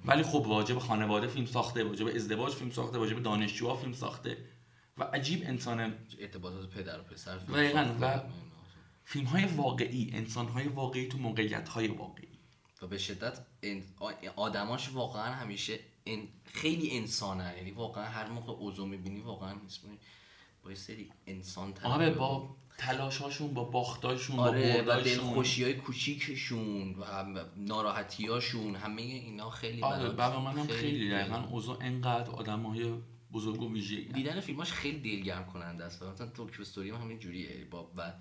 [0.05, 4.39] ولی خب واجب خانواده فیلم ساخته واجب ازدواج فیلم ساخته واجب دانشجوها فیلم ساخته.
[4.99, 7.53] و عجیب انسان ارتباطات پدر و پسر ساخته.
[8.07, 8.21] و-
[9.05, 12.39] فیلم های واقعی انسان های واقعی تو موقعیت های واقعی.
[12.83, 13.39] و به شدت
[14.37, 15.79] آدماش واقعا همیشه
[16.45, 19.55] خیلی انسانن یعنی واقعا هر موقع اوزو می‌بینی واقعا
[20.67, 27.45] با یه سری انسان آره با تلاشاشون با باختاشون آره با دلخوشی های کوچیکشون و
[27.57, 32.95] ناراحتی هاشون همه اینا خیلی آره برای منم خیلی دقیقا اوزو انقدر آدم های
[33.33, 36.03] بزرگ و ویژه‌ای دیدن فیلماش خیلی دلگرم کننده است.
[36.03, 37.65] مثلا Tokyo Story هم همین جوریه.
[37.71, 38.13] با و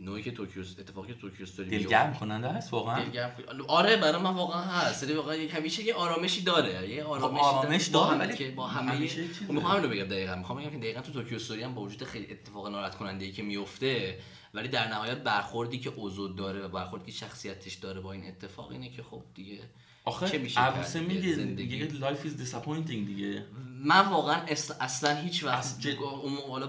[0.00, 3.04] نوعی که توکیو اتفاقی که Tokyo Story دلگرم کننده است واقعا.
[3.04, 3.32] دلگرم
[3.68, 5.02] آره برای من واقعا هست.
[5.02, 6.88] یعنی واقعا یک همیشه یه آرامشی داره.
[6.90, 8.18] یه آرامشی آرامش داره.
[8.18, 9.28] ولی که با همه چیزه.
[9.46, 10.36] خب می‌خوام اینو بگم دقیقاً.
[10.36, 13.32] می‌خوام بگم که دقیقاً تو Tokyo Story هم با وجود خیلی اتفاق ناراحت کننده ای
[13.32, 14.18] که میفته
[14.54, 18.70] ولی در نهایت برخوردی که اوزو داره و برخوردی که شخصیتش داره با این اتفاق
[18.70, 19.58] اینه که خب دیگه
[20.06, 21.86] چه آخه میشه عروسه کرد دیگه؟ میگه زندگی.
[21.86, 23.44] دیگه life is disappointing دیگه
[23.84, 24.40] من واقعا
[24.80, 26.66] اصلا هیچ وقت از جد- اون حالا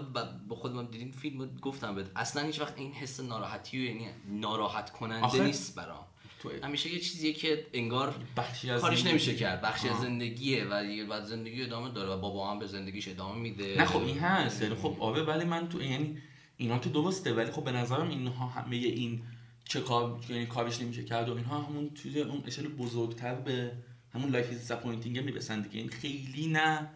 [0.47, 4.89] با خودم دیدیم فیلم گفتم بهت اصلا هیچ وقت این حس ناراحتی و یعنی ناراحت
[4.89, 6.03] کننده آخه نیست برام
[6.39, 9.05] تو همیشه یه چیزیه که انگار بخشی از کارش.
[9.05, 9.97] نمیشه کرد بخشی از.
[10.01, 13.97] زندگیه و بعد زندگی ادامه داره و بابا هم به زندگیش ادامه میده نه خب
[14.03, 16.17] این هست یعنی خب آره ولی من تو یعنی
[16.57, 19.21] اینا که درسته ولی خب به نظرم اینها همه این
[19.67, 23.71] چه کار یعنی کارش نمیشه کرد و اینها همون چیز اون اشل بزرگتر به
[24.13, 25.79] همون life is disappointing می‌رسن دیگه.
[25.79, 26.89] این خیلی نه.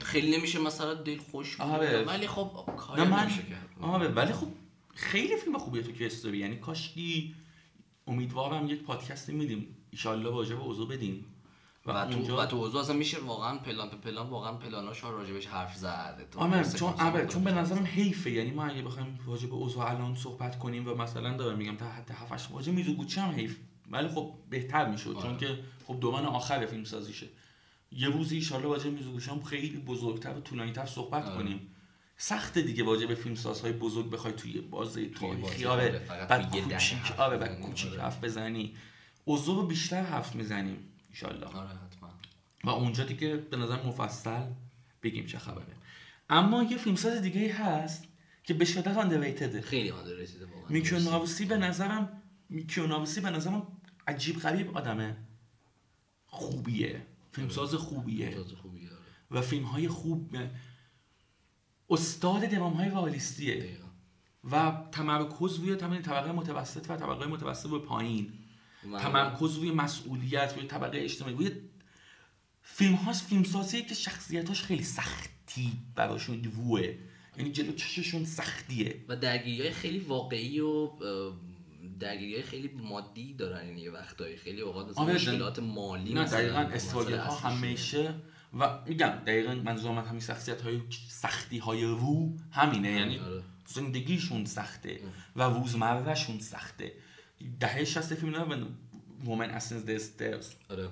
[0.00, 1.60] خیلی نمیشه مثلا دل خوش.
[1.60, 4.46] ولی خب کاری من نمیشه کرد آره ولی خب
[4.94, 6.38] خیلی فیلم خوبیه Tokyo Story.
[6.38, 7.34] یعنی کاشکی
[8.06, 9.76] امیدوارم یک پادکستی میدیم.
[9.90, 11.26] ایشالله راجب اوزو بدیم.
[11.86, 15.10] و, و تو و تو اوزو اصلا میشه واقعا پلان به پلان واقعا پلاناش ها
[15.10, 18.30] راجبش حرف زد تو آره سکانس چون آره چون به نظرم حیفه.
[18.30, 21.88] یعنی ما اگه بخوایم راجع به اوضاع الان صحبت کنیم و مثلا دارم میگم تا
[21.88, 23.56] حد 7 8 واژه میزوگوچی هم حیف.
[23.90, 25.36] ولی خب بهتر می‌شد چون آره.
[25.36, 27.26] که خب دوران آخر فیلم سازیشه
[27.92, 31.36] یه روزی ان راجع به میزوگوچی هم خیلی بزرگتر و طولانی‌تر صحبت آره.
[31.36, 31.70] کنیم.
[32.16, 36.60] سخته دیگه واجه به فیلم سازهای بزرگ بخوای توی بازه تاریخی آره آره، بعد دهه
[36.60, 38.02] کوچیک آره بعد کوچیک آره.
[38.02, 38.74] حرف بزنی.
[39.24, 40.93] اوضاع رو بیشتر حرف می‌زنیم.
[41.22, 42.10] ان آره حتما.
[42.64, 44.46] و اونجا دیگه به نظر مفصل
[45.02, 45.76] بگیم چه خبره.
[46.30, 48.04] اما یه فیلمساز دیگه ای هست
[48.44, 50.68] که به شدت آندرریتده خیلی آدر رسیده واقعا.
[50.68, 53.66] میکیو ناوسی به نظرم میکیو ناوسی به نظرم
[54.06, 55.16] عجیب غریب آدمه.
[56.26, 57.02] خوبیه.
[57.32, 58.34] فیلمساز خوبیه.
[58.34, 60.36] تازه خوبی داره و فیلم های خوب
[61.90, 63.78] استاد دوام های والیستیه.
[64.50, 68.32] و تمرکز روی تمام طبقه متوسط و طبقه متوسط و پایین.
[68.98, 71.50] تمرکز روی مسئولیت روی طبقه اجتماعی روی
[72.62, 76.94] فیلم هاست فیلم سازیه که شخصیتاش خیلی سختی براشون روه
[77.36, 79.04] یعنی جلو چششون سختیه.
[79.08, 80.90] و درگیری های خیلی واقعی و
[82.00, 84.36] درگیری های خیلی مادی دارن یعنی وقتایی.
[84.36, 87.34] خیلی اوقات مثلا آره، مشکلات مالی نه دقیقا مسئله استراگل ها.
[87.34, 88.14] همیشه.
[88.58, 92.90] و میگم دقیقا منظور من همین شخصیت های سختی های رو همینه.
[92.90, 93.42] یعنی آره.
[93.66, 95.00] زندگیشون سخته
[95.36, 96.92] و روزمرهشون سخته.
[97.60, 98.66] دهه 60 فیلم نه
[99.24, 100.88] وومن اسنس دسترز آره.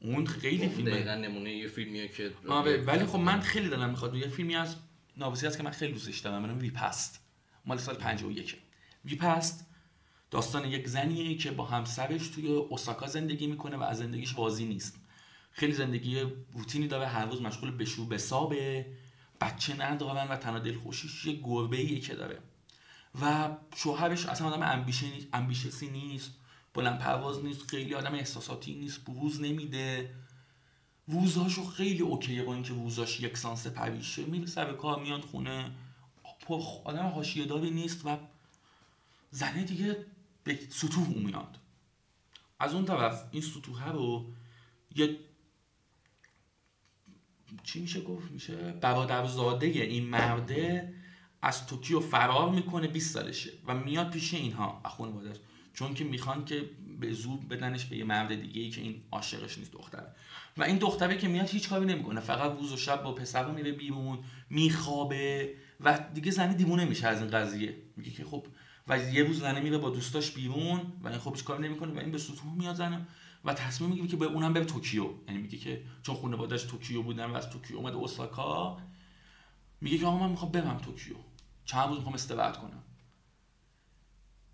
[0.00, 0.90] اون خیلی فیلمه.
[0.90, 4.14] دقیقا نمونه یه فیلمیه که آره ولی خب من خیلی دلم می‌خواد.
[4.14, 4.76] یه فیلمی از
[5.16, 7.20] نابسی هست که من خیلی دوستش دارم من ویپست
[7.64, 8.56] مال سال 51
[9.04, 9.66] ویپست
[10.30, 15.00] داستان یک زنیه که با همسرش توی اوساکا زندگی می‌کنه و از زندگیش راضی نیست.
[15.50, 16.20] خیلی زندگی
[16.52, 18.86] روتینی داره هر روز مشغول به شو به سابه
[19.40, 22.38] بچه ندارن و تنها دلخوشیش یه گربه ایه که داره.
[23.22, 26.30] و شوهرش اصلا آدم امبیشه نیست امبیشسی نیست
[26.74, 30.14] بلند پرواز نیست خیلی آدم احساساتی نیست بروز نمیده.
[31.08, 34.24] ووزهاشو خیلی اوکیه با اینکه ووزاش یک سانس پریشه.
[34.24, 35.70] میره سر کار میاد خونه.
[36.40, 38.18] پر آدم حاشیه داری نیست و
[39.30, 40.06] زنه دیگه
[40.44, 41.58] به سطوح میاد.
[42.58, 44.26] از اون طرف این سطوحه رو
[44.96, 45.18] یه
[47.64, 50.94] چی میشه گفت؟ میشه برادرزاده این مرده
[51.42, 54.80] از توکیو فرار می‌کنه 20 سالشه و میاد پیش اینها.
[54.84, 55.36] خانواده‌اش
[55.74, 56.70] چون که می‌خوان که
[57.00, 60.06] به زور بدنش به یه مرد دیگه ای که این عاشقش نیست دختره.
[60.56, 62.20] و این دختره که میاد هیچ کاری نمی‌کنه.
[62.20, 64.18] فقط روز و شب با پسر میره بیرون
[64.50, 67.76] میخوابه و دیگه زنه دیوونه میشه از این قضیه.
[67.96, 68.46] میگه که خب
[68.88, 72.10] و یه روز زنه میره با دوستاش بیرون و این خب کار نمی‌کنه و این
[72.10, 73.06] به سطوح میاد زنه.
[73.44, 75.08] و تصمیم می‌گیره که به اونم بره توکیو.
[75.28, 78.78] یعنی میگه که چون خانواده‌اش توکیو بودن و از توکیو اومده اوساکا
[79.80, 81.16] میگه که آقا من می‌خوام برم توکیو.
[81.64, 82.82] چند روز می‌خوام استراحت کنم.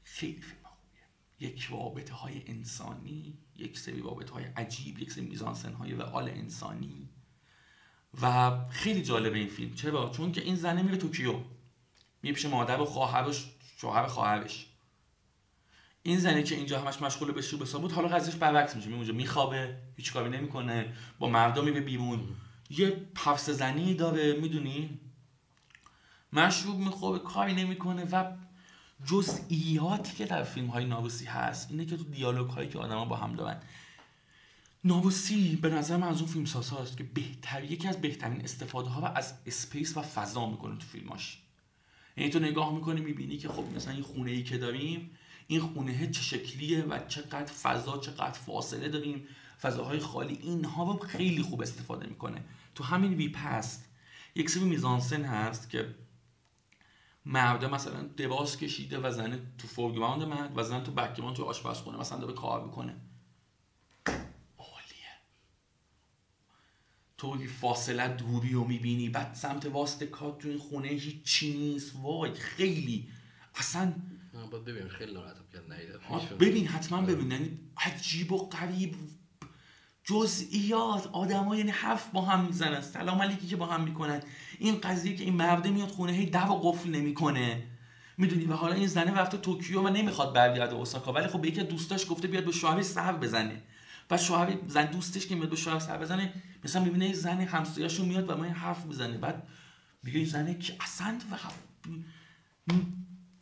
[0.02, 1.50] خیلی فیلم خوبیه.
[1.52, 7.08] یک رابطه های انسانی یک سری رابطه های عجیب یک سری میزانسن های رئال انسانی.
[8.22, 9.74] و خیلی جالبه این فیلم.
[9.74, 11.40] چرا؟ چون که این زنه میره توکیو.
[12.22, 14.66] میره پیش مادر و خواهرش شوهر خواهرش.
[16.02, 18.90] این زنی که اینجا همش مشغول به شروع بود حالا قضیهش برعکس میشه.
[18.90, 22.28] اونجا میخوابه هیچ کاری نمی‌کنه با مردم میره بیرون.
[22.70, 25.00] یه پفس زنی داره می‌دونی؟
[26.32, 28.36] مشروب میخوابه کاری نمی‌کنه و
[29.06, 33.16] جزئیاتی که در فیلم های ناروسی هست اینه که تو دیالوگ هایی که آدما با
[33.16, 33.62] هم دارن.
[34.84, 38.88] ناوسی به نظر من از اون فیلم ساز هست که بهتر یکی از بهترین استفاده
[38.88, 41.38] ها و از اسپیس و فضا می‌کنه تو فیلماش.
[42.16, 45.10] یعنی تو نگاه می‌کنی می‌بینی که خب مثلا این خونه ای که داریم
[45.46, 49.24] این خونه چه شکلیه و چقدر فضا چقدر فاصله داریم.
[49.60, 52.44] فضاهای خالی اینها رو خیلی خوب استفاده می‌کنه.
[52.74, 53.84] تو همین Repast
[54.34, 55.94] یک سری میزانسن هست که
[57.24, 61.98] مرده مثلا دراز کشیده و زنه تو foreground مرد و زن تو background تو آشپزخونه
[61.98, 62.96] مثلا داره کار می‌کنه.
[64.58, 65.12] عالیه.
[67.18, 71.96] تو فاصله دوری رو می‌بینی بعد سمت واست کات تو این خونه هیچی نیست.
[72.02, 73.08] وای خیلی.
[73.54, 73.94] اصلا
[74.66, 75.18] ببین خیلی
[76.40, 77.30] ببین حتما ببین.
[77.30, 78.96] یعنی عجیب و قریب
[80.04, 84.22] جزئیات آدما یعنی حرف با هم می‌زنن سلام علیکی که با هم می‌کنن.
[84.58, 87.62] این قضیه که این مرده میاد خونه هی در و قفل نمی‌کنه.
[88.18, 91.12] می‌دونی؟ و حالا این زنه رفته توکیو و نمی‌خواد برگرده اوساکا.
[91.12, 93.62] ولی خب به یکی دوستاش گفته بیاد به شوهرش سر بزنه.
[94.10, 96.32] و شوهر زن دوستش که میاد به شوهر سر بزنه
[96.64, 99.18] مثلا می‌بینه زن همسایه‌شون میاد و ما این حرف می‌زنه.
[99.18, 99.48] بعد
[100.02, 101.36] میگه این زنه که اصلا و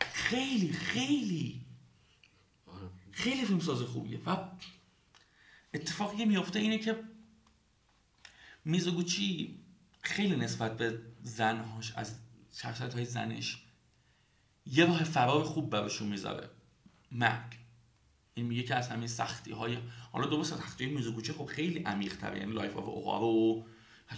[0.00, 1.61] خیلی خیلی
[3.12, 4.20] خیلی فیلم ساز خوبیه.
[4.26, 4.36] و
[5.74, 7.04] اتفاقی که میفته اینه که
[8.64, 9.58] میزوگوچی
[10.02, 12.14] خیلی نسبت به زنهاش از
[12.52, 13.64] شخصیت های زنش
[14.66, 16.50] یه راه فرار خوب براشون می‌ذاره.
[17.12, 17.58] مرگ.
[18.34, 19.78] این میگه که از همین سختی های
[20.12, 23.66] حالا درست سختی های میزوگوچی خب خیلی عمیق تره یعنی لایف آف اوغارو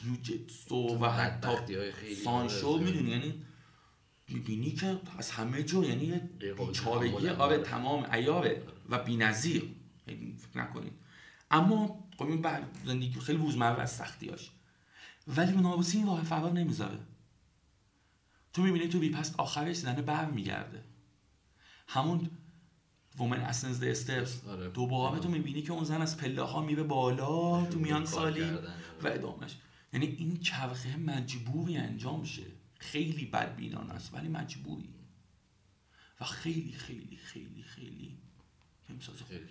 [0.06, 1.82] یوجتسو و حتی
[2.24, 3.44] سانشو می‌دونی یعنی
[4.28, 6.20] می‌بینی که از همه جا یعنی
[6.58, 9.74] بیچارگی آره تمام ایاره و بی‌نظیر.
[10.06, 11.01] فکر نکنید
[11.52, 12.44] اما خب این
[12.84, 14.50] زندگی خیلی روزمره از سختیاش.
[15.28, 16.98] ولی نابوسی این راه فرار نمی‌ذاره.
[18.52, 20.84] تو می‌بینی تو بیپست آخرش زنه بر میگرده.
[21.88, 22.30] همون
[23.18, 24.44] وومن اسنز د استپس
[24.74, 28.50] دوباره تو می‌بینی که اون زن از پله ها میره بالا تو میان سالی
[29.02, 29.56] و ادامش
[29.92, 32.46] یعنی این چرخه مجبوری انجام شه.
[32.78, 34.94] خیلی بدبینان است ولی مجبوری.
[36.20, 38.18] و خیلی خیلی خیلی خیلی.
[38.86, 39.46] فیلمساز خیلی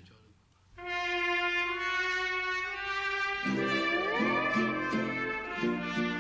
[3.44, 3.58] Thank
[5.98, 6.11] you.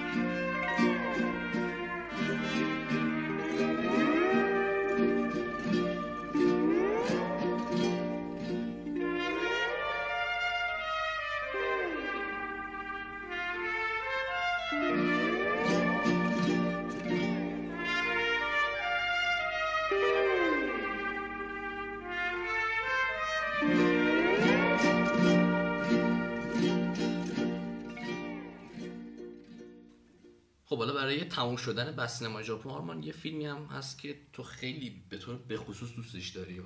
[31.01, 35.17] برای تموم شدن بس سینما ژاپن آرمان یه فیلمی هم هست که تو خیلی به
[35.17, 36.59] طور به خصوص دوستش داری.
[36.59, 36.63] و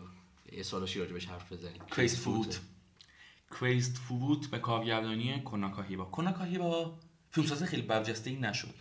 [0.51, 2.55] یه سالاشی راجبش حرف بزنی کریست فود
[3.59, 6.05] کریست فود به کارگردانی کناکا هیبا.
[6.05, 6.99] کناکا هیبا
[7.31, 8.73] فیلمساز خیلی برجسته ای نشد.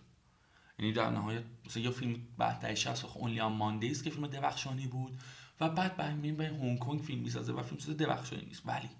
[0.78, 4.86] یعنی در نهایت مثلا یه فیلم بعد در 60 اونلی آن ماندیز که فیلم درخشانی
[4.86, 5.18] بود
[5.60, 8.62] و بعد برمی‌گردیم به هنگ کنگ فیلم می‌سازه و فیلمساز درخشانی نیست.
[8.66, 8.90] ولی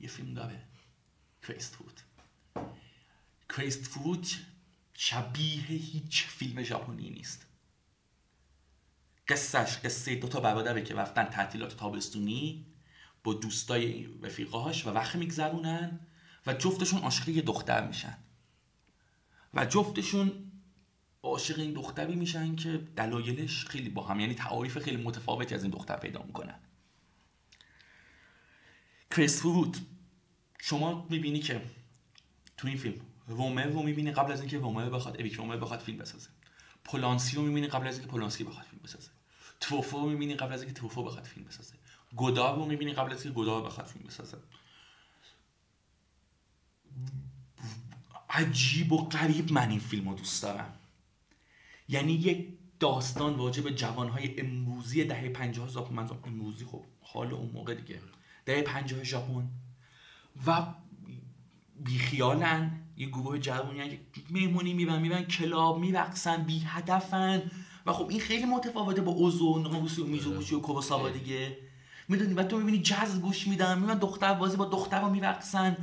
[0.00, 0.62] یه فیلم داره
[1.42, 2.00] کریست فود
[3.48, 4.26] کریست فود
[5.00, 7.46] شبیه هیچ فیلم ژاپنی نیست.
[9.28, 12.66] قصهش قصه دو تا برادره که رفتن تعطیلات تابستونی
[13.24, 16.00] با دوستای رفیقاش و وقت میگذرونن
[16.46, 18.18] و جفتشون عاشق یه دختر میشن.
[19.54, 20.52] و جفتشون
[21.22, 25.72] عاشق این دختری میشن که دلایلش خیلی با هم یعنی تعاریف خیلی متفاوتی از این
[25.72, 26.58] دختر پیدا می‌کنن.
[29.10, 29.80] کریس فروت
[30.58, 31.62] شما می‌بینی که
[32.56, 35.98] تو این فیلم رومه رو می‌بینی قبل از اینکه رومه بخواد اریک رومه بخواد فیلم
[35.98, 36.28] بسازه.
[36.84, 39.10] پولانسی رو می‌بینی قبل از اینکه پولانسکی بخواد فیلم بسازه.
[39.60, 41.74] توفو رو می‌بینی قبل از اینکه توفو بخواد فیلم بسازه.
[42.16, 44.38] گودار رو می‌بینی قبل از اینکه گودار بخواد فیلم بسازه.
[48.30, 50.74] عجیب و غریب من این فیلم رو دوست دارم.
[51.88, 52.48] یعنی یک
[52.80, 56.08] داستان واجب به جوانهای امروزی دهه 50 ژاپن.
[56.24, 58.00] امروزی خب حال اون موقع دیگه.
[58.44, 59.50] دهه 50 ژاپن.
[60.46, 60.66] و
[61.76, 62.87] بیخیالن.
[62.98, 67.42] یه گروه جوونی مهمونی میبن میبن کلاب میرقصن بی هدفن
[67.86, 71.56] و خب این خیلی متفاوته با اوزو ناموسی و میزوگوچی و کوباساوا دیگه.
[72.08, 75.76] می‌دونی؟ و تو می‌بینی جز گوش میدن می‌بینن دختر بازی با دختر رو میرقصن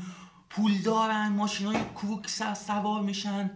[0.50, 3.52] پول دارن ماشین های کوک سوار میشن.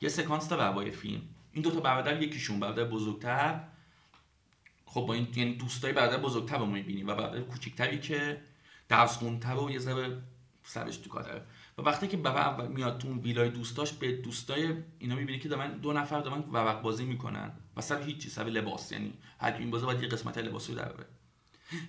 [0.00, 1.22] یه سکانس داره با فیلم.
[1.52, 3.60] این دوتا برادر یکیشون برادر بزرگتر.
[4.86, 8.40] خب با این یعنی دوستای برادر بزرگتر رو می‌بینیم و برادر کوچیکتری که
[8.88, 10.22] درس خونتر و یه ذره
[10.64, 11.42] سرش تو کاره
[11.78, 15.48] و وقتی که بابا اول میاد تو اون ویلای دوستاش به دوستای اینا می‌بینی که
[15.48, 17.52] دارن دو نفر دارن ورق بازی می‌کنن.
[17.76, 18.92] و سر هیچ سر لباس.
[18.92, 21.06] یعنی هر این بازی باید یه قسمت لباسی رو داره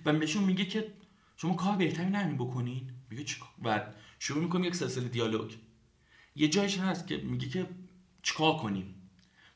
[0.04, 0.92] و بهشون میگه که
[1.36, 2.90] شما کار بهتری نمیم بکنین.
[3.10, 5.52] میگه چیکار بعد شروع می‌کنیم یک سلسله دیالوگ.
[6.36, 7.66] یه جایش هست که میگه که
[8.22, 8.94] چیکار کنیم؟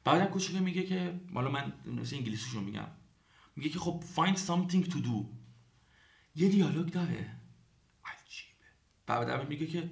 [0.04, 2.86] بعدم کوچیک میگه که حالا من مثل انگلیسیشو میگم.
[3.56, 5.24] میگه که خب find something to do.
[6.36, 7.30] یه دیالوگ داره.
[8.04, 8.66] عجیبه.
[9.06, 9.90] بعد میگه که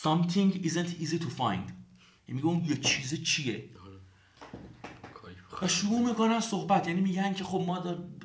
[0.00, 1.66] something isn't easy to find.
[2.28, 3.68] یعنی میگه اون یه چیز چیه؟
[5.62, 6.88] و شروع می‌کنن صحبت.
[6.88, 7.78] یعنی میگن که خب ما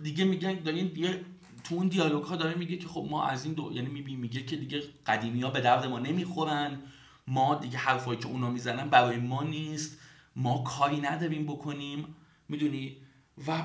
[0.04, 1.26] دیگه میگن دارین دیگه
[1.64, 4.44] تو اون دیالوگ ها داره میگه که خب ما از این دو یعنی میبین میگه
[4.44, 6.82] که دیگه قدیمی ها به درد ما نمی‌خورن.
[7.28, 9.98] ما دیگه حرفایی که اونا می‌زنن برای ما نیست.
[10.36, 12.16] ما کاری نداریم بکنیم.
[12.50, 12.98] می‌دونی؟
[13.48, 13.64] و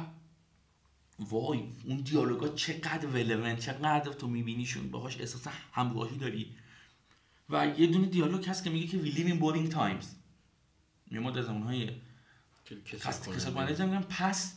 [1.18, 4.90] وای اون دیالوگا چقدر ولون چقدر تو میبینیشون.
[4.90, 6.56] باهاش احساس همراهی داری.
[7.52, 10.06] و یه دونه دیالوگ هست که میگه که we live in boring times.
[11.10, 11.90] ما در زمانهای
[12.84, 14.56] کسل پس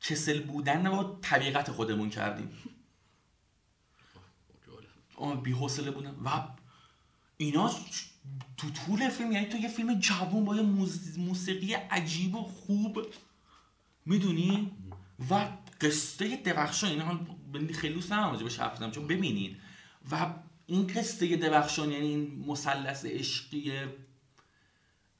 [0.00, 2.50] کسل بودن رو طبیقت خودمون کردیم.
[5.42, 6.14] بی حوصله بودن.
[6.24, 6.48] و
[7.36, 7.70] اینا
[8.56, 10.62] تو طول فیلم یعنی تو یه فیلم جوون با یه
[11.16, 13.06] موسیقی عجیب و خوب
[14.06, 14.70] می‌دونی؟
[15.30, 15.48] و
[15.80, 17.20] قصه درخشان اینا
[17.74, 19.56] خیلی دوست ندارم حرف چون ببینین.
[20.10, 20.34] و
[20.66, 23.72] این قصه درخشان یعنی این مثلث عشقی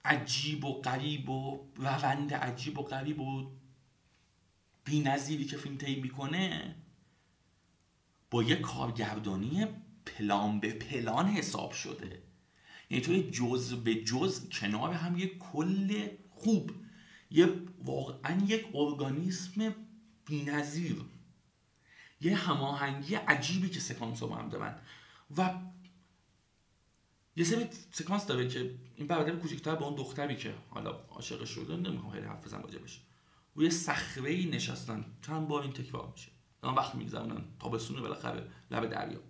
[0.04, 3.50] عجیب و غریب و روند عجیب و غریب و
[4.88, 6.74] نظیری که فیلم طی می‌کنه
[8.30, 9.66] با یه کارگردانی
[10.06, 12.22] پلان به پلان حساب شده.
[12.90, 16.70] یعنی توی جز به جز کنار هم یه کل خوب
[17.30, 17.48] یه
[17.84, 19.74] واقعا یک ارگانیسم
[20.26, 21.04] بی‌نظیر
[22.20, 24.78] یه هماهنگی عجیبی که سکانس رو هم دارن.
[25.36, 25.54] و
[27.36, 31.76] یه سری سکانس داره که این برادر کوچیک‌تر با اون دختری که حالا عاشق شده
[31.76, 33.00] نمی‌خوام خیلی حرف بزنم راجبش
[33.54, 36.32] روی صخره ای نشستن چند بار این تکرار میشه.
[36.62, 39.20] اون وقت میگذرونن تابستون بالاخره لب دریا.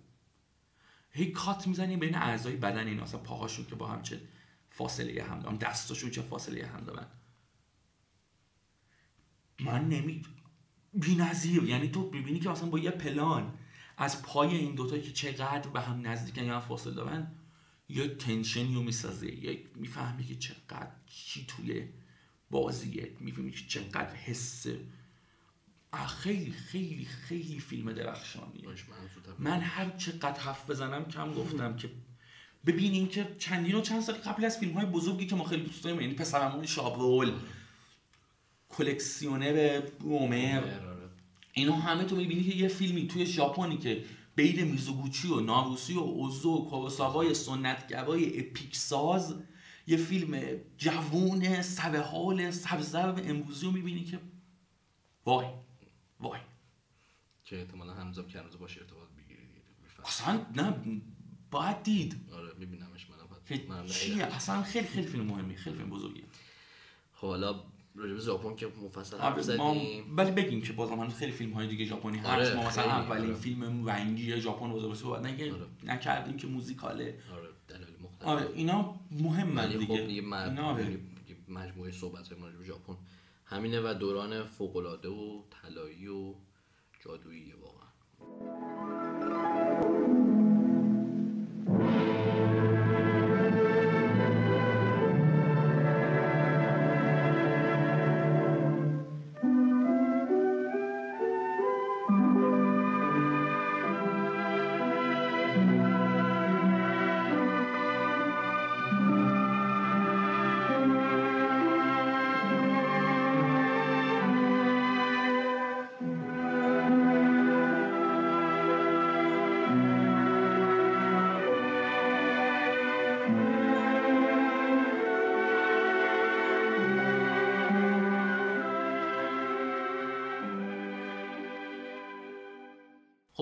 [1.11, 4.21] هی کات می‌زنیم بین اعضای بدن این اصلا پاهاشون که با هم چه
[4.69, 7.07] فاصله هم دارن دستاشون چه فاصله هم دارن.
[9.59, 10.25] من نمی
[10.93, 11.63] بی‌نظیر.
[11.63, 13.53] یعنی تو ببینی که مثلا با یه پلان
[13.97, 17.27] از پای این دوتا که چقدر به هم نزدیکن یا فاصله دارن
[17.89, 19.45] یه تنشنی رو می‌سازه.
[19.45, 21.87] یه می‌فهمی که چقدر چی توی
[22.49, 23.11] بازیه.
[23.19, 24.79] می‌فهمی که چقدر حسه
[26.07, 28.67] خیلی خیلی خیلی فیلم درخشانیه.
[29.39, 31.89] من هر چقدر حرف بزنم کم گفتم که
[32.65, 35.83] ببینیم که چندین و چند سال قبل از فیلم های بزرگی که ما خیلی دوست
[35.83, 37.33] داریم یعنی پسرمون شابرول
[38.69, 40.86] کلکسیونر رومر.
[41.57, 44.03] اینا همه تو می‌بینی که یه فیلمی توی ژاپنی که
[44.35, 49.35] بین میزوگوچی و ناروسی و اوزو و کوروساوای سنتگرای اپیک ساز
[49.87, 54.19] یه فیلم جوون سر حال سبزرب امروزی رو می‌بینی که
[55.25, 55.47] وای
[56.19, 56.39] وای.
[57.45, 59.47] که احتمالا همزا کنوز باشه ارتباط بگیرید
[60.05, 60.73] اصلا نه
[61.51, 62.29] باید دید.
[62.33, 63.07] آره میبینمش
[63.69, 66.23] من چیه؟ اصلا خیلی خیلی فیلم مهمی خیلی فیلم بزرگیه.
[67.13, 67.63] خب حالا
[67.97, 70.17] راجب ژاپن که مفصل حرف زدیم.
[70.17, 72.27] ولی بگیم که بازم هنوز خیلی فیلم های دیگه ژاپنی هست.
[72.27, 73.33] آره ما مثلا اولین آره.
[73.33, 75.65] فیلم رنگی ژاپن بزرگ صحبت نگه آره.
[75.83, 78.27] نکردیم که موزیکاله آره دلایل مختلف.
[78.27, 80.01] آره اینا مهمن خب دیگه.
[80.01, 80.99] اینا آره.
[81.47, 82.95] مجموعه صحبت های راجب ژاپن.
[83.45, 86.33] همینه و دوران فوق العاده و طلایی و
[87.05, 89.06] جادویی واقعا.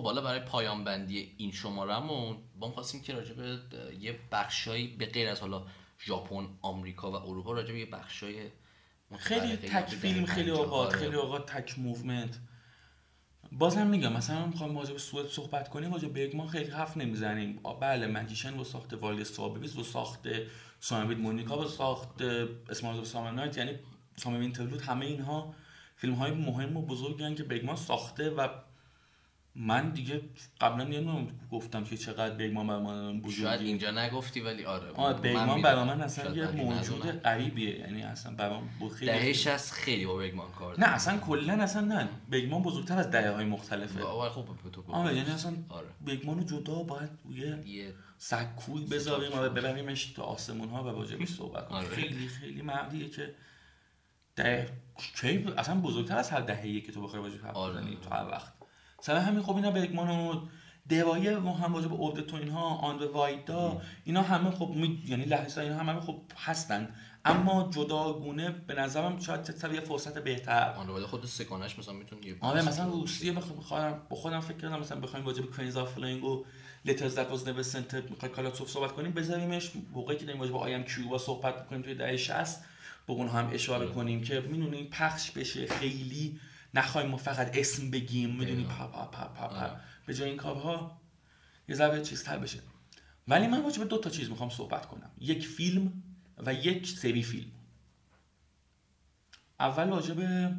[0.05, 3.59] خب حالا برای پایان بندی این شمارمون با خواستیم که راجع به
[3.99, 5.65] یه بخشایی به غیر از حالا
[5.99, 8.49] ژاپن آمریکا و اروپا راجع به یه بخشای
[9.17, 10.97] خیلی تک فیلم خیلی اوقات آره.
[10.97, 12.39] خیلی اوقات تک موومنت.
[13.51, 16.97] بازم میگم مثلا من می‌خوام راجع به سوئد صحبت کنیم راجع به ما خیلی حرف
[16.97, 17.59] نمی‌زنیم.
[17.81, 20.27] بله مجیشن و ساخت والد سابیز و ساخت
[20.79, 22.21] ساموید مونیکا و ساخت
[22.69, 23.79] اسمارز و سامنایت یعنی
[24.25, 25.55] اینترلود همه اینها
[25.95, 28.47] فیلم های مهم و بزرگی که بگمان ساخته و
[29.55, 30.21] من دیگه
[30.61, 33.41] قبلا یه گفتم که چقدر بیگمان برای من بزرگی.
[33.41, 38.35] شاید اینجا نگفتی ولی آره آه بیگمان برای من اصلا یه موجود غریبیه یعنی اصلا
[38.35, 42.09] برای من خیلی دهش از خیلی با بیگمان کار نه اصلا کلا اصلا نه.
[42.29, 44.03] بیگمان بزرگتر از دهه های مختلفه.
[44.03, 45.87] آره خوب تو آره یعنی اصلا آره.
[46.01, 47.09] بیگمانو جدا باید
[47.65, 51.81] یه, سکوی بذاریم و ببریمش تو آسمون ها و راجبش صحبت کنیم.
[51.81, 51.95] آره.
[51.95, 53.35] خیلی خیلی مردیه که
[54.35, 54.69] ده
[55.57, 57.95] اصلا بزرگتر از هر دهه‌ای که تو بخوای راجع آره.
[57.95, 58.54] تو هر وقت.
[59.05, 60.41] سر همین خب اینا بیگمان و
[60.89, 65.03] دوایه ما هم راجع به اینها آن وایدا اینا همه خب می...
[65.05, 66.93] یعنی لحظه اینا همه خب هستن.
[67.25, 70.73] اما جداگونه به نظرم شاید چه یه فرصت بهتر.
[70.77, 74.79] آن ولی خود سکانش مثلا می‌تونه یه آره مثلا روسیه بخوام با خودم فکر کردم
[74.79, 76.45] مثلا بخوایم راجع به کوینز اف فلاینگ و
[76.85, 79.71] لترز دت واز نور سنت می‌خوای کالاتوف صحبت کنیم بذاریمش.
[79.93, 82.63] موقعی که داریم راجع به آی ام کیوبا صحبت می‌کنیم توی دهه 60
[83.07, 86.39] به اون هم اشاره کنیم که می‌دونیم پخش بشه خیلی
[86.75, 91.01] نخوایم ما فقط اسم بگیم می‌دونی؟ پا پا پا پا پا به جای این کارها
[91.69, 92.59] یه ذره تر بشه.
[93.27, 95.11] ولی من راجع به دو تا چیز می‌خوام صحبت کنم.
[95.19, 96.03] یک فیلم
[96.37, 97.51] و یک سری فیلم.
[99.59, 100.55] اول راجع به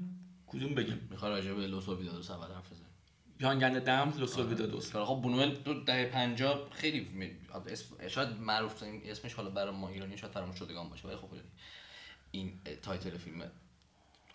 [0.46, 2.86] کدوم بگیم؟ می‌خوام راجع به لوس اویدادوس اول حرف بزنیم
[3.40, 7.08] یانگن دم لوس اویدادوس خب بونوئل تو دهه 50 خیلی
[7.66, 11.28] اسم شاید معروف اسمش حالا برای ما ایرانی شاید فراموش شدگان باشه ولی خب
[12.30, 13.50] این title فیلمه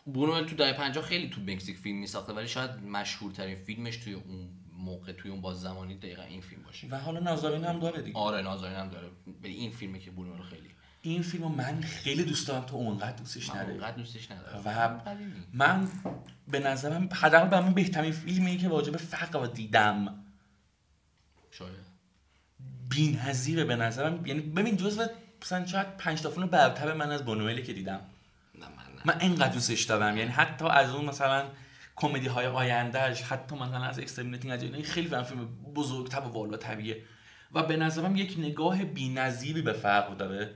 [0.05, 4.49] بونوئل تو دهه 50 خیلی تو مکزیک فیلم میساخته ولی شاید مشهورترین فیلمش توی اون
[4.77, 6.87] موقع توی اون بازه زمانی دقیقا این فیلم باشه.
[6.87, 8.17] و حالا نازارین هم داره دیگه.
[8.17, 9.07] آره نازارین هم داره.
[9.41, 10.69] به این فیلمه که بونوئل خیلی.
[11.01, 14.61] این فیلمو من خیلی دوست دارم تو اونقدر دوستش نداری اونقدر دوستش ندارم.
[14.65, 14.99] و
[15.53, 15.87] من
[16.47, 20.23] به نظرم حداقل به من بهترین فیلمی که راجع به فقر دیدم.
[21.51, 21.91] شاید.
[22.89, 24.25] بی‌نظیره به نظرم.
[24.25, 25.07] یعنی ببین جزو
[25.41, 28.01] مثلا شاید 5 تا فیلم برتر من از بونوئلی که دیدم.
[29.05, 30.17] من اینقدر دوستش دارم.
[30.17, 31.45] یعنی حتی از اون مثلا
[31.95, 37.03] کمدی های آیندهش حتی مثلا از Exterminating از خیلی فیلم بزرگتر و والاتریه
[37.51, 40.55] و به نظرم یک نگاه بی‌نظیری به فقر داره.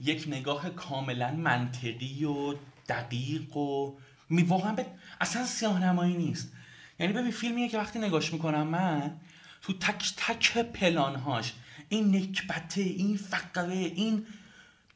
[0.00, 2.54] یک نگاه کاملا منطقی و
[2.88, 3.96] دقیق و
[4.30, 4.86] می واقعا به
[5.20, 6.52] اصلا سیاهنمایی نیست.
[6.98, 9.20] یعنی ببین فیلمیه که وقتی نگاش می‌کنم من
[9.62, 11.52] تو تک تک پلانهاش
[11.88, 14.26] این نکبته این فقره این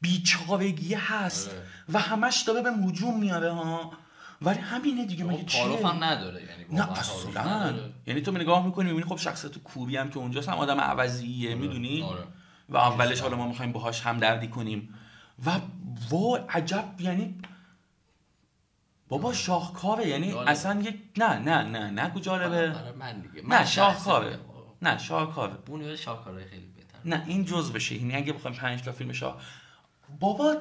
[0.01, 1.63] بیچارگی هست آره.
[1.93, 3.91] و همش داره به هجوم میاره ها.
[4.41, 7.73] ولی همینه دیگه مگه چیه؟ هم نداره یعنی نه اصلا
[8.07, 11.59] یعنی تو نگاه می‌کنی می‌بینی خب شخصیت کوبی هم که اونجاست هم آدم عوضیه آره.
[11.59, 12.23] می‌دونی؟ آره.
[12.69, 14.93] و اولش حالا ما می‌خوایم باهاش هم دردی کنیم.
[15.45, 15.59] و
[16.09, 17.35] وا عجب یعنی
[19.09, 23.47] بابا شاهکاره یعنی اصلا یک نه نه نه نه جالبه من دیگه.
[23.47, 24.39] نه شاهکاره.
[24.81, 25.53] نه شاهکاره.
[25.53, 26.97] بونیول شاهکاره خیلی بهتر.
[27.05, 29.41] نه این جز بشه یعنی اگه بخوایم 5 تا فیلم شاه
[30.19, 30.57] بابا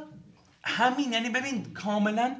[0.63, 2.37] همین یعنی ببین کاملا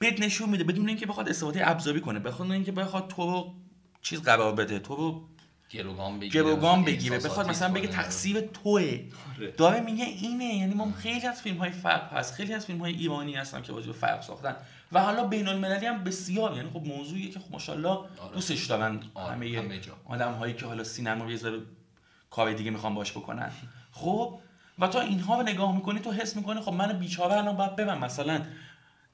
[0.00, 3.54] بد نشون میده بدون اینکه بخواد استفاده ابزاری کنه بخواد اینکه بخواد تو رو
[4.02, 5.28] چیز قرار بده تو رو
[5.70, 9.00] گروگان بگیره گروگان بگیره بخواد مثلا بگه تقصیر توه
[9.36, 9.50] آره.
[9.50, 12.92] داره میگه اینه یعنی ما خیلی از فیلم های فرق هست خیلی از فیلم های
[12.92, 14.56] ایرانی هستن که واجب فرق ساختن
[14.92, 18.34] و حالا بین المللی هم بسیار یعنی خب موضوعیه که خب ماشاءالله آره.
[18.34, 19.34] دوستش دارن آره.
[19.34, 21.38] همه, همه آدم هایی که حالا سینما یه
[22.30, 23.52] کار دیگه می‌خوان باش بکنن
[23.92, 24.38] خب
[24.78, 27.98] و تو اینها رو نگاه می‌کنی تو حس می‌کنی خب من بیچاره الان باید ببم
[27.98, 28.42] مثلا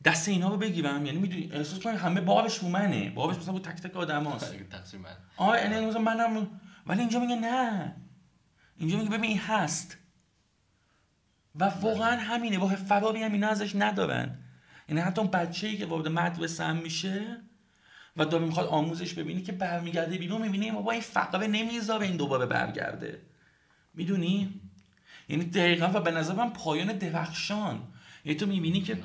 [0.05, 1.07] دست اینا رو بگیرم.
[1.07, 4.55] یعنی می‌دونی احساس کنی همه بابش رو منه بابش مثلا تک تک آدماست.
[4.71, 5.11] تقصیر من.
[5.37, 7.97] آره یعنی مثلا منم ولی اینجا میگه نه.
[8.77, 9.97] اینجا میگه ببین این هست.
[11.55, 12.59] و واقعا همینه.
[12.59, 14.39] واه فراری هم اینا ازش ندارن.
[14.89, 17.41] یعنی حتی اون بچه‌ای که وارد مدرسه هم میشه
[18.17, 22.47] و داره می‌خواد آموزش ببینی که برمیگرده بیرون می‌بینه بابا این فقره نمی‌ذاره این دوباره
[22.47, 23.23] برگرده.
[23.95, 24.61] می‌دونی؟
[25.29, 27.93] یعنی دقیقا و به نظر من پایان درخشان.
[28.25, 28.99] یعنی تو می‌بینی که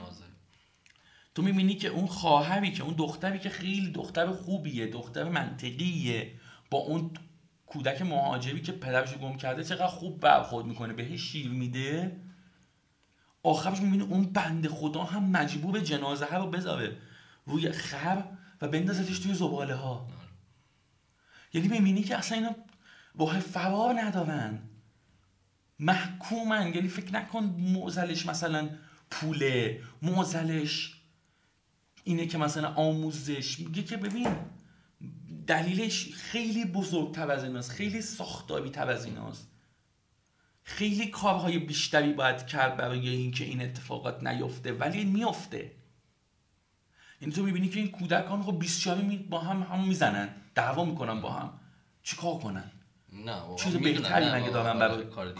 [1.36, 6.34] تو می‌بینی که اون خواهری که اون دختری که خیلی دختر خوبیه دختر منطقیه
[6.70, 7.14] با اون
[7.66, 12.20] کودک مهاجری که پدرش گم کرده چقدر خوب برخورد می‌کنه بهش شیر میده.
[13.44, 16.98] آخرش می‌بینی اون بند خدا هم مجبور جنازه ها رو بذاره
[17.46, 18.24] روی خر
[18.62, 20.08] و بندازتش توی زباله ها
[21.54, 22.56] یعنی می‌بینی که اصلا اینا
[23.20, 24.69] راه فرار ندارن.
[25.80, 26.74] محکومن.
[26.74, 28.70] یعنی فکر نکن موزلش مثلا
[29.12, 30.94] پوله موزلش
[32.04, 33.60] اینه که مثلا آموزش.
[33.60, 34.36] میگه که ببین
[35.48, 39.08] دلیلش خیلی بزرگتر از ایناست خیلی ساختاری تر از
[40.64, 45.72] خیلی کارهای بیشتری باید کرد برای اینکه این اتفاقات نیفته ولی میفته.
[47.22, 51.22] یعنی تو می‌بینی که این کودکان خب 24 می با هم هم می‌زنن دعوا می‌کنن
[51.22, 51.60] با هم.
[52.04, 52.72] چیکار کنن؟
[53.14, 55.34] نه چیز بهتری مگه دارن واقعا برای کار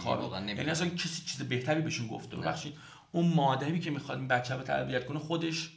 [0.58, 0.70] یعنی.
[0.70, 2.36] اصلا کسی چیز بهتری بهشون گفته.
[2.36, 2.74] ببخشید.
[3.12, 5.70] اون مادری که می‌خواد این بچه رو تربیت کنه خودش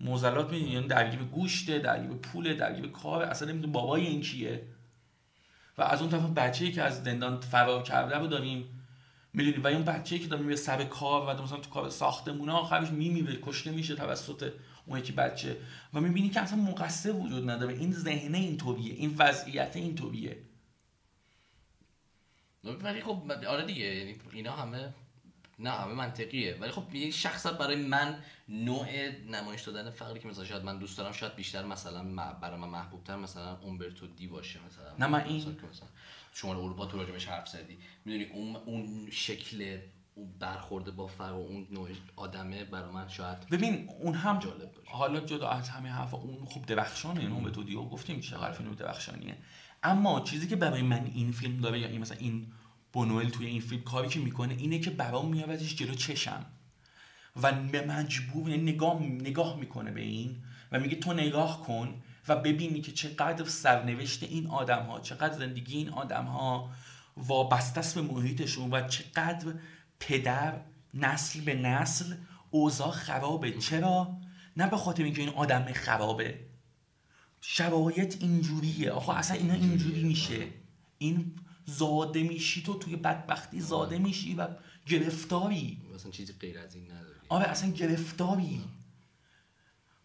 [0.00, 4.62] موزلات می‌دونی یعنی درگیر گوشته درگیر پوله درگیر کار اصلا نمی‌دونه بابای این کیه.
[5.78, 8.86] و از اون طرف بچه‌ای که از زندان فرار کرده رو داریم
[9.32, 12.88] می‌دونی و اون بچه‌ای که داره میره سر کار و مثلا تو کار ساختمونه آخرش
[12.88, 14.52] میمیره کشته میشه توسط
[14.86, 15.56] اون یکی بچه.
[15.94, 17.74] و می‌بینی که اصلا مقصر وجود نداره.
[17.74, 20.36] این ذهنه اینطوریه این وضعیت اینطوریه.
[22.64, 24.94] ولی خب آره دیگه یعنی اینا همه
[25.58, 26.56] نه همه منطقیه.
[26.60, 28.86] ولی خب یه شخصا برای من نوع
[29.30, 33.04] نمایش دادن فقری که مثلا شاید من دوست دارم شاید بیشتر مثلا برای من محبوب
[33.04, 35.36] تر مثلا اومبرتو دی باشه مثلا نه، من این-
[35.70, 35.88] مثلا
[36.32, 37.78] شمال اروپا تو راجبش حرف زدی.
[38.04, 39.78] می‌دونی اون اون شکل
[40.14, 44.72] اون برخورده با فقر و اون نوع آدمه برای من شاید ببین اون هم جالب
[44.74, 44.90] باشه.
[44.90, 48.74] حالا جدا از همه حرفا اون خوب درخشانه اینو به تو دیو گفتیم چقدر فیلم
[48.74, 49.36] درخشانیه.
[49.82, 52.46] اما چیزی که برای من این فیلم داره یا این مثلا این
[52.92, 56.46] بونوئل توی این فیلم کاری که می‌کنه اینه که برام میآوردش جلو چشم.
[57.42, 60.36] و به مجبور یعنی نگاه نگاه می‌کنه به این
[60.72, 65.76] و میگه تو نگاه کن و ببینی که چقدر سرنوشت این آدم ها چقدر زندگی
[65.76, 66.70] این آدم ها
[67.16, 69.54] وابسته است به محیطشون و چقدر
[70.00, 70.60] پدر
[70.94, 72.14] نسل به نسل
[72.50, 73.52] اوضاع خرابه.
[73.52, 74.16] چرا؟
[74.56, 76.51] نه به خاطر اینکه این آدم خرابه.
[77.44, 78.90] شرایط اینجوریه.
[78.90, 80.48] آخه اصلا اینا اینجوری میشه.
[80.98, 81.32] این
[81.66, 84.48] زاده میشی تو توی بدبختی زاده میشی و
[84.86, 85.82] گرفتاری.
[85.94, 87.18] مثلا چیزی غیر از این نداری.
[87.28, 88.64] آره اصلا گرفتاری.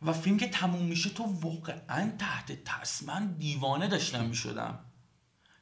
[0.02, 3.04] و فیلم که تموم میشه تو واقعا تحت ترس.
[3.04, 4.80] من دیوانه داشتم می‌شدم.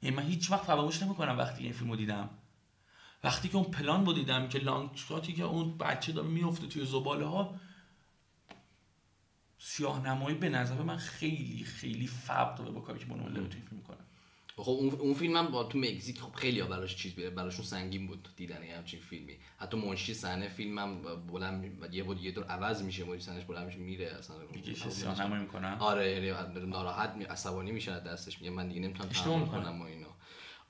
[0.02, 2.30] یعنی من هیچ وقت فراموش نمی‌کنم وقتی این فیلم رو دیدم.
[3.24, 6.86] وقتی که اون پلان رو دیدم که لانگ شاتی که اون بچه داره میفته توی
[6.86, 7.60] زباله ها
[9.58, 13.62] سیاه نمایی به نظر من خیلی خیلی فرق داره با کاری که بونوئل داره توی
[13.62, 13.98] فیلم می‌کنه
[14.58, 17.66] خب اون اون فیلم هم با تو مکزیک خب خیلی ها براش چیز بیاره براشون
[17.66, 22.32] سنگین بود دیدن یه همچین فیلمی حتی منشی صحنه فیلم هم بلند یه بود یه
[22.32, 26.12] دور عوض میشه منشی صحنهش بلند میشه میره اصلا میگه چه سیاه نمایی می‌کنم آره
[26.12, 29.64] یعنی ناراحت می عصبانی میشه از دستش میگه من دیگه نمی‌تونم تحمل می‌کنه.
[29.64, 30.08] کنم و اینا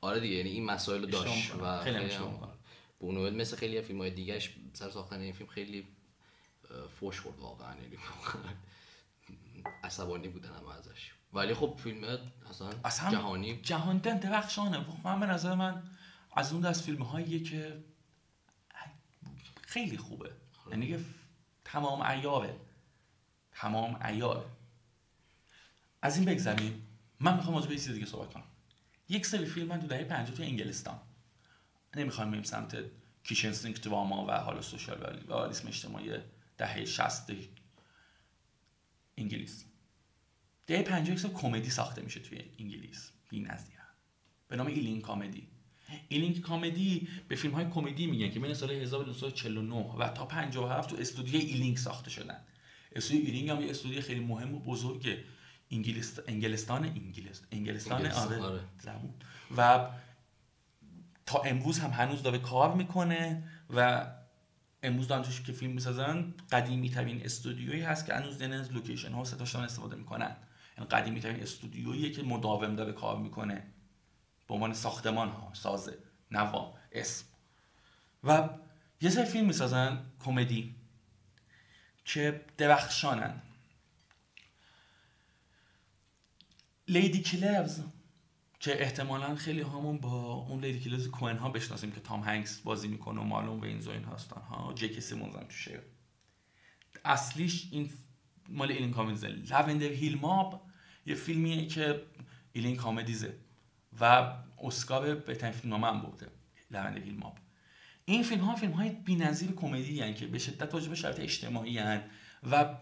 [0.01, 1.69] آره دیگه یعنی این مسائل داشت می‌کنه.
[1.69, 2.53] و خیلی می‌کنه.
[2.99, 5.87] بونوئل مثل خیلی فیلم های دیگهش سر ساختن این فیلم خیلی
[6.99, 7.97] فوش خورد واقعا یعنی
[9.83, 11.11] عصبانی بودن هم ازش.
[11.33, 12.17] ولی خب فیلم
[12.49, 13.61] اصلا, اصلا جهانی.
[13.61, 14.77] جهان دن درخشانه.
[14.77, 15.83] واقعا به نظر من
[16.35, 17.83] از اون دست فیلم هاییه که
[19.61, 20.31] خیلی خوبه.
[20.71, 20.99] یعنی که
[21.65, 22.55] تمام ایاره
[23.51, 24.45] تمام ایاره
[26.01, 26.87] از این بگذریم.
[27.19, 28.43] من می‌خوام راجع به یه چیز دیگه صحبت کنم.
[29.09, 30.99] یک سری فیلم من تو دهه 50 تو انگلستان.
[31.95, 32.77] نمی‌خوام بریم سمت
[33.23, 36.11] کیشن سینک دراما و حالا سوشال و اجتماعی
[36.57, 37.31] دهه 60
[39.17, 39.65] انگلیس.
[40.67, 43.87] دهه 50 یک سری کمدی ساخته میشه توی انگلیس بی‌نظیرن
[44.47, 45.47] به نام Ealing Comedy.
[46.07, 50.95] Ealing Comedy به فیلم های کمدی میگن که بین سال 1249 و تا 57 تو
[50.95, 52.39] استودیوی ایلینگ ساخته شدن.
[52.95, 55.17] استودیو ایلینگ هم یه استودیو خیلی مهم و بزرگ
[55.71, 58.61] انگلیس انگلستان انگلیس انگلستان انگلستان، آره آره.
[58.79, 59.13] زبون.
[59.57, 59.89] و
[61.25, 64.07] تا امروز هم هنوز داره کار می‌کنه و
[64.85, 69.11] امروز دارن توش که فیلم می‌سازن قدیمی ترین استودیویی هست که هنوز دارن از لوکیشن
[69.11, 70.35] ها ستاشون استفاده می‌کنن.
[70.77, 73.63] یعنی قدیمی ترین استودیویی که مداوم داره کار می‌کنه.
[74.47, 75.97] به عنوان ساختمان ها سازه
[76.31, 77.25] نوام اسم.
[78.23, 78.49] و
[79.01, 80.75] یه سری فیلم می‌سازن کمدی
[82.05, 83.41] که درخشانن.
[86.87, 87.81] Ladykillers
[88.65, 93.21] که احتمالا خیلی همون با اون Ladykillers کوئن ها بشناسیم که تام هنکس بازی می‌کنه
[93.21, 95.79] و مارلون وینز و این هستن ها جی کی سیمونز هم توشه.
[97.05, 97.89] اصلیش این
[98.49, 99.27] مال Ealing Comedies ه.
[99.27, 100.61] Lavender Hill Mob
[101.05, 102.01] یه فیلمیه که
[102.53, 103.37] Ealing Comedies ه
[104.01, 104.33] و
[104.63, 106.27] اسکار بهترین فیلم نامه هم برده
[106.71, 107.37] Lavender Hill Mob.
[108.05, 112.03] این فیلم ها فیلم های بی‌نظیر کمدی که به شدت راجع به شرایط اجتماعی هن
[112.51, 112.77] و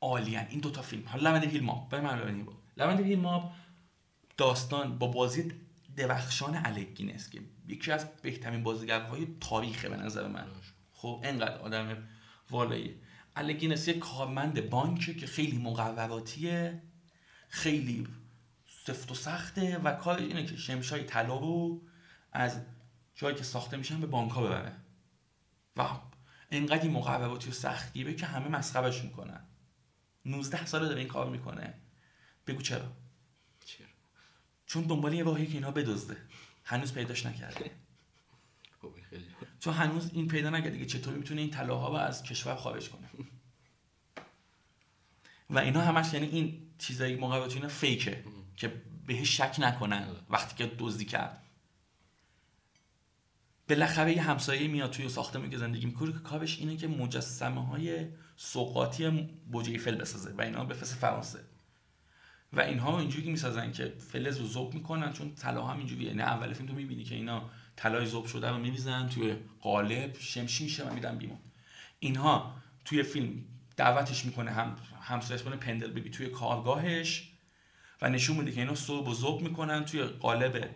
[0.00, 0.46] عالی هن.
[0.50, 1.08] این دوتا فیلم.
[1.08, 1.88] حالا Lavender Hill Mob.
[1.88, 3.52] برای من Mob Lavender Hill Mob
[4.36, 5.52] داستان با بازی
[5.96, 10.46] درخشان الک گینس که یکی از بهترین بازیگرهای تاریخه به نظر من.
[10.92, 12.08] خب انقدر آدم
[12.50, 12.94] والایی
[13.36, 16.82] الک گینس یه کارمند بانکه که خیلی مقرراتیه
[17.48, 18.08] خیلی
[18.86, 21.82] سفت و سخته و کارش اینه که شمشای طلا رو
[22.32, 22.60] از
[23.14, 24.76] جایی که ساخته میشن به بانک ببره.
[25.76, 25.88] و
[26.50, 29.40] انقدر این مقرراتی و سختگیره که همه مسخرش می‌کنن.
[30.24, 31.74] 19 ساله داره این کار می‌کنه.
[32.46, 32.92] بگو چرا؟
[33.64, 33.86] چرا؟
[34.66, 36.16] چون دنبال یه واهی که اینا بدزده.
[36.64, 37.70] هنوز پیداش نکرده.
[38.82, 39.24] خب خیلی
[39.60, 43.08] چون هنوز این پیدا نکرده که چطوری می‌تونه این طلاها رو از کشور خارج کنه.
[45.50, 48.24] و اینا همش یعنی این چیزایی مقابلات اینا فیکه
[48.56, 51.42] که بهش شک نکنن وقتی که دزدی کرد.
[53.68, 58.08] بالاخره یه همسایه میاد توی ساختمون که زندگی می‌کنه که کارش اینه که مجسمه های
[58.42, 59.10] سوقاتی
[59.52, 61.38] بوج ایفل بسازه و اینا بفرسته فرانسه.
[62.52, 66.08] و اینها اینجوری می‌سازن که فلز رو ذوب می‌کنن چون طلا هم اینجوریه.
[66.08, 70.64] یعنی اول فیلم تو می‌بینی که اینا طلای ذوب شده رو میریزن توی قالب شمشی
[70.64, 71.38] میشه و میدن بیرون.
[71.98, 72.54] اینها
[72.84, 73.44] توی فیلم
[73.76, 77.32] دعوتش می‌کنه هم همسایش کنه پندل ببی توی کارگاهش
[78.02, 80.70] و نشون میده که اینا صبح و ذوب می‌کنن توی قالب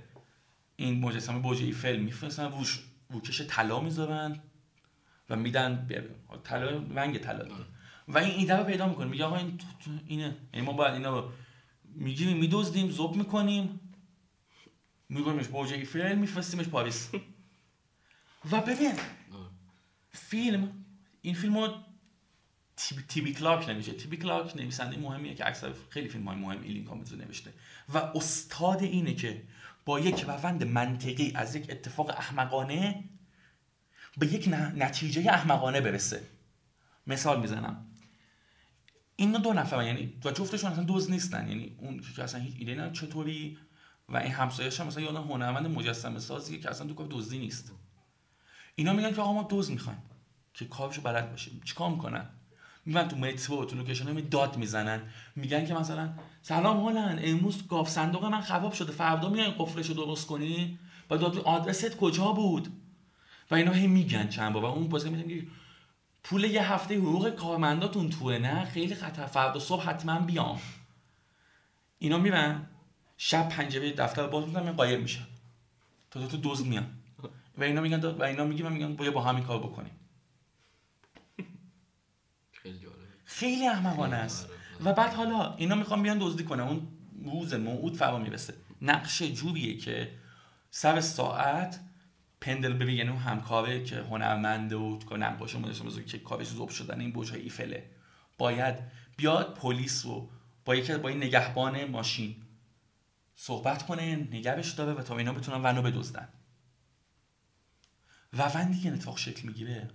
[0.77, 4.41] این مجسمه برج ایفل میفرستن روش روکش طلا می‌ذارن.
[5.31, 5.89] و میدن
[6.45, 7.45] طلا رنگ طلا.
[8.09, 9.61] و این ایده رو پیدا می‌کنه میگه آقا این
[10.07, 10.37] اینه.
[10.55, 11.31] یعنی ما باید اینا رو
[11.85, 13.81] می‌گیریم میدزدیم ذوب می‌کنیم.
[15.09, 17.11] میگیریمش برج ایفل میفرستیمش پاریس.
[18.51, 18.93] و ببین
[20.13, 20.85] فیلم
[21.23, 21.75] این فیلم رو
[22.77, 23.93] تیبی, تیبی کلارک نمیشه.
[23.93, 27.53] تیبی کلارک نویسنده مهمیه که اکثر خیلی فیلم های مهم Ealing Comedies رو نوشته.
[27.95, 29.43] و استاد اینه که
[29.85, 33.05] با یک روند منطقی از یک اتفاق احمقانه
[34.19, 36.23] به یک نتیجه احمقانه برسه.
[37.07, 37.87] مثال می‌زنم.
[39.17, 41.49] این دو نفر یعنی و جفتشون اصلا دوز نیستن.
[41.49, 43.59] یعنی اون که اصلا هیچ ایده چطوری
[44.09, 47.39] و این همسایه‌اش هم مثلا یه آدم هنرمند مجسمه سازی که اصلا تو کار دزدی
[47.39, 47.73] نیست.
[48.75, 50.03] اینا میگن که آقا ما دوز می‌خوایم
[50.55, 51.61] که کارشو بلد باشیم.
[51.65, 52.27] چیکار می‌کنن؟
[52.87, 55.03] میرن تو مترو تو لوکیشن می داد می‌زنن.
[55.37, 56.13] میگن که مثلا
[56.43, 60.79] سلام هلند امروز گاف صندوق من خراب شده فردا میای قفلش رو درست کنی؟
[61.11, 62.69] و داد آدرست کجا بود؟
[63.55, 64.63] و اینا هی میگن چند بار.
[64.63, 65.47] و اون بازی میگه
[66.25, 69.27] پول یه هفته حقوق کارمنداتون توه نه؟ خیلی خطر.
[69.27, 70.61] فردا صبح حتما بیام.
[71.99, 72.67] اینا میرن
[73.17, 75.27] شب پنجره دفتر باز می‌کنن قایم میشن.
[76.11, 76.91] تا تو تو دوز میان.
[77.59, 79.93] و اینا میگن و اینا میگن میگن باید با همین کار بکنیم.
[83.25, 84.49] خیلی احمقانه است.
[84.85, 86.63] و بعد حالا اینا می‌خوان بیان دزدی کنن.
[86.63, 86.89] اون
[87.25, 90.11] روز موعود فرا می‌رسه نقشه جوریه که
[90.71, 91.81] سر ساعت
[92.45, 97.01] پندل ببین یعنی اون همکاره که هنرمنده و که نقاش مجسمه که کارش ذوب شدن
[97.01, 97.91] این برج ایفله
[98.39, 98.75] باید
[99.17, 100.31] بیاد پلیس رو
[100.65, 102.37] با یکی با این نگهبان ماشین
[103.35, 106.29] صحبت کنه نگهش داره و تا اینا بتونن ونو بدزدن.
[108.33, 109.91] و وندی که اتفاق شکل می‌گیره.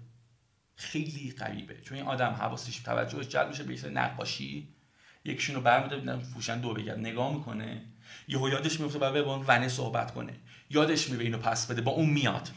[0.76, 1.82] خیلی غریبه.
[1.82, 4.76] چون این آدم حواسش توجهش جلب میشه به نقاشی
[5.26, 7.86] یکیشون رو برمی‌داره میدن فوشن دو بگرد نگاه می‌کنه.
[8.28, 10.34] یهو یادش میفته بعد با ونه صحبت کنه.
[10.70, 12.50] یادش میره اینو پس بده با اون میاد.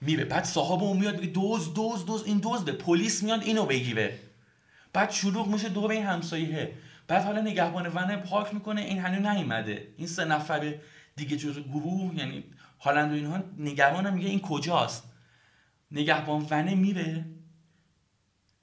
[0.00, 0.24] میره.
[0.24, 4.18] بعد صاحب اون میاد میگه دوز دوز دوز این دوز به پلیس میاد اینو بگیره.
[4.92, 6.72] بعد شلوغ میشه دور این همسایه.
[7.08, 9.88] بعد حالا نگهبان ونه پاک می‌کنه این هنوز نیومده.
[9.96, 10.74] این سه نفر
[11.16, 12.44] دیگه جزو گروه یعنی
[12.80, 15.04] هالند و اینها نگهبان میگه این کجاست؟
[15.90, 17.24] نگهبان ونه میره.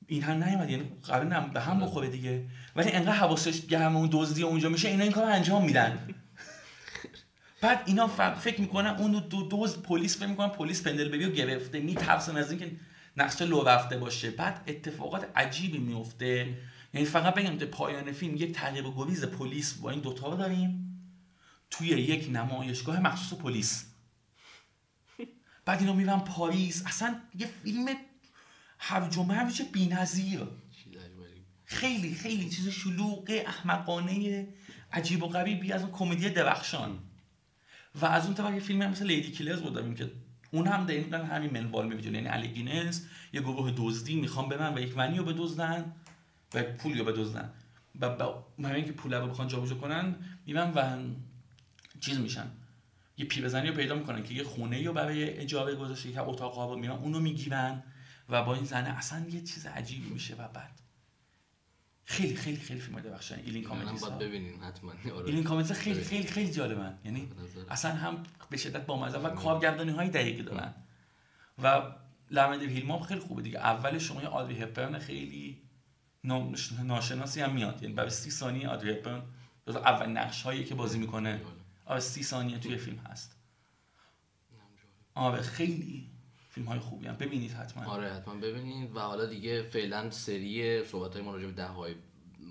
[0.10, 0.92] این هم نیومد یعنی
[1.30, 2.46] نم به هم بخوره دیگه.
[2.76, 6.00] ولی انقدر حواسش گرم اون دزدی اونجا میشه اینا این کار انجام میدن.
[7.62, 8.08] بعد اینا
[8.40, 11.80] فکر می‌کنن اون دو دوز پلیس فکر می‌کنن پلیس پندل بیو گرفته.
[11.80, 12.72] میترسن از اینکه
[13.18, 14.32] نقشه لو رفته باشه.
[14.32, 16.58] بعد اتفاقات عجیبی میفته
[16.94, 20.38] یعنی فقط بگم که پایان فیلم یک تعقیب و گریز پلیس با این دوتا رو
[20.38, 20.86] داریم.
[21.70, 23.86] توی یک نمایشگاه مخصوص پلیس.
[25.66, 26.84] بعد اینا میرن پاریس.
[26.86, 27.86] اصلا یه فیلم
[28.80, 30.40] هرج و مرج بی‌نظیر.
[31.66, 34.48] خیلی خیلی چیز شلوغ احمقانه
[34.94, 37.00] عجیب و غریبی از اون کمدی درخشان.
[38.02, 40.12] و از اون طرف یه فیلمی هم مثل Ladykillers بود داریم که
[40.52, 44.80] اون هم دقیقا همین منوال می‌بینه یعنی الک گینس یه گروه دزدی می‌خوان برن و
[44.80, 45.96] یک ونی رو بدزدن
[46.54, 47.54] و پولی رو بدزدن.
[48.00, 50.16] و با همین که پول رو بخوان جابجا کنن
[50.46, 50.98] میرن و
[52.00, 52.48] چیز میشن.
[53.18, 56.78] یه پیرزنی رو پیدا می‌کنن که یه خونه رو برای اجاره گذاشته که اتاق رو
[56.78, 57.84] میرن اونو می‌گیرن.
[58.30, 60.82] و با این زنه اصلا یه چیز عجیبی میشه و بعد.
[62.06, 64.92] خیلی خیلی خیلی فیلم درخشان Ealing Comedies باید ببینیم حتما.
[64.92, 65.26] آره.
[65.26, 66.02] Ealing Comedies خیلی.
[66.04, 70.44] خیلی خیلی جالبن یعنی به نظر- اصلا هم به شدت بامزه و کارگردانی های دقیقی
[70.44, 70.74] دارن.
[71.64, 71.82] و
[72.32, 73.60] Lavender Hill Mob هم خیلی خوبه دیگه.
[73.60, 75.62] اول شما یه آدری هپبرن خیلی
[76.24, 77.82] ناش- ناشناسی هم میاد.
[77.84, 79.22] یعنی برای سی ثانیه آدری هپبرن
[79.68, 81.42] جز اول نقش هایی که بازی می‌کنه.
[81.86, 83.36] آره سی ثانیه توی فیلم هست.
[85.16, 86.12] آره خیلی
[86.60, 87.16] فیلم های خوبی هم.
[87.16, 87.86] ببینید حتما.
[87.86, 88.96] آره حتما ببینید.
[88.96, 91.96] و حالا دیگه فعلا سری صحبت های ما راجع به ده های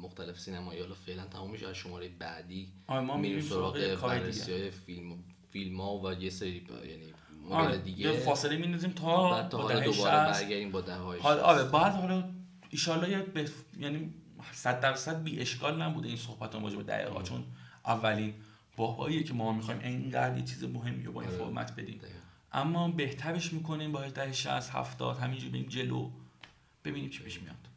[0.02, 1.68] مختلف سینمایی حالا فعلا تموم میشه.
[1.68, 6.60] از شماره بعدی آره ما میریم سراغ بررسی های فیلم فیلم ها و یه سری
[6.60, 7.12] ب- یعنی
[7.50, 8.12] آره دیگه.
[8.12, 10.42] فاصله میندازیم تا تا با حالا دوباره 60.
[10.42, 12.24] برگردیم با ده های حالا آره بعد حالا
[12.70, 13.52] ایشالله یه بف...
[13.80, 14.14] یعنی
[14.52, 17.44] صد درصد بی اشکال نبوده این صحبت هم به دقیقا چون
[17.86, 18.34] اولین
[18.76, 21.38] باهاییه که ما می‌خوایم اینقدر یه چیز مهمی رو با این آره.
[21.38, 21.98] فرمت بدیم.
[21.98, 22.17] دقیقاً.
[22.52, 26.10] اما بهترش می‌کنیم با دهه 60 70 همینجوری بریم جلو
[26.84, 27.67] ببینیم چی پیش میاد.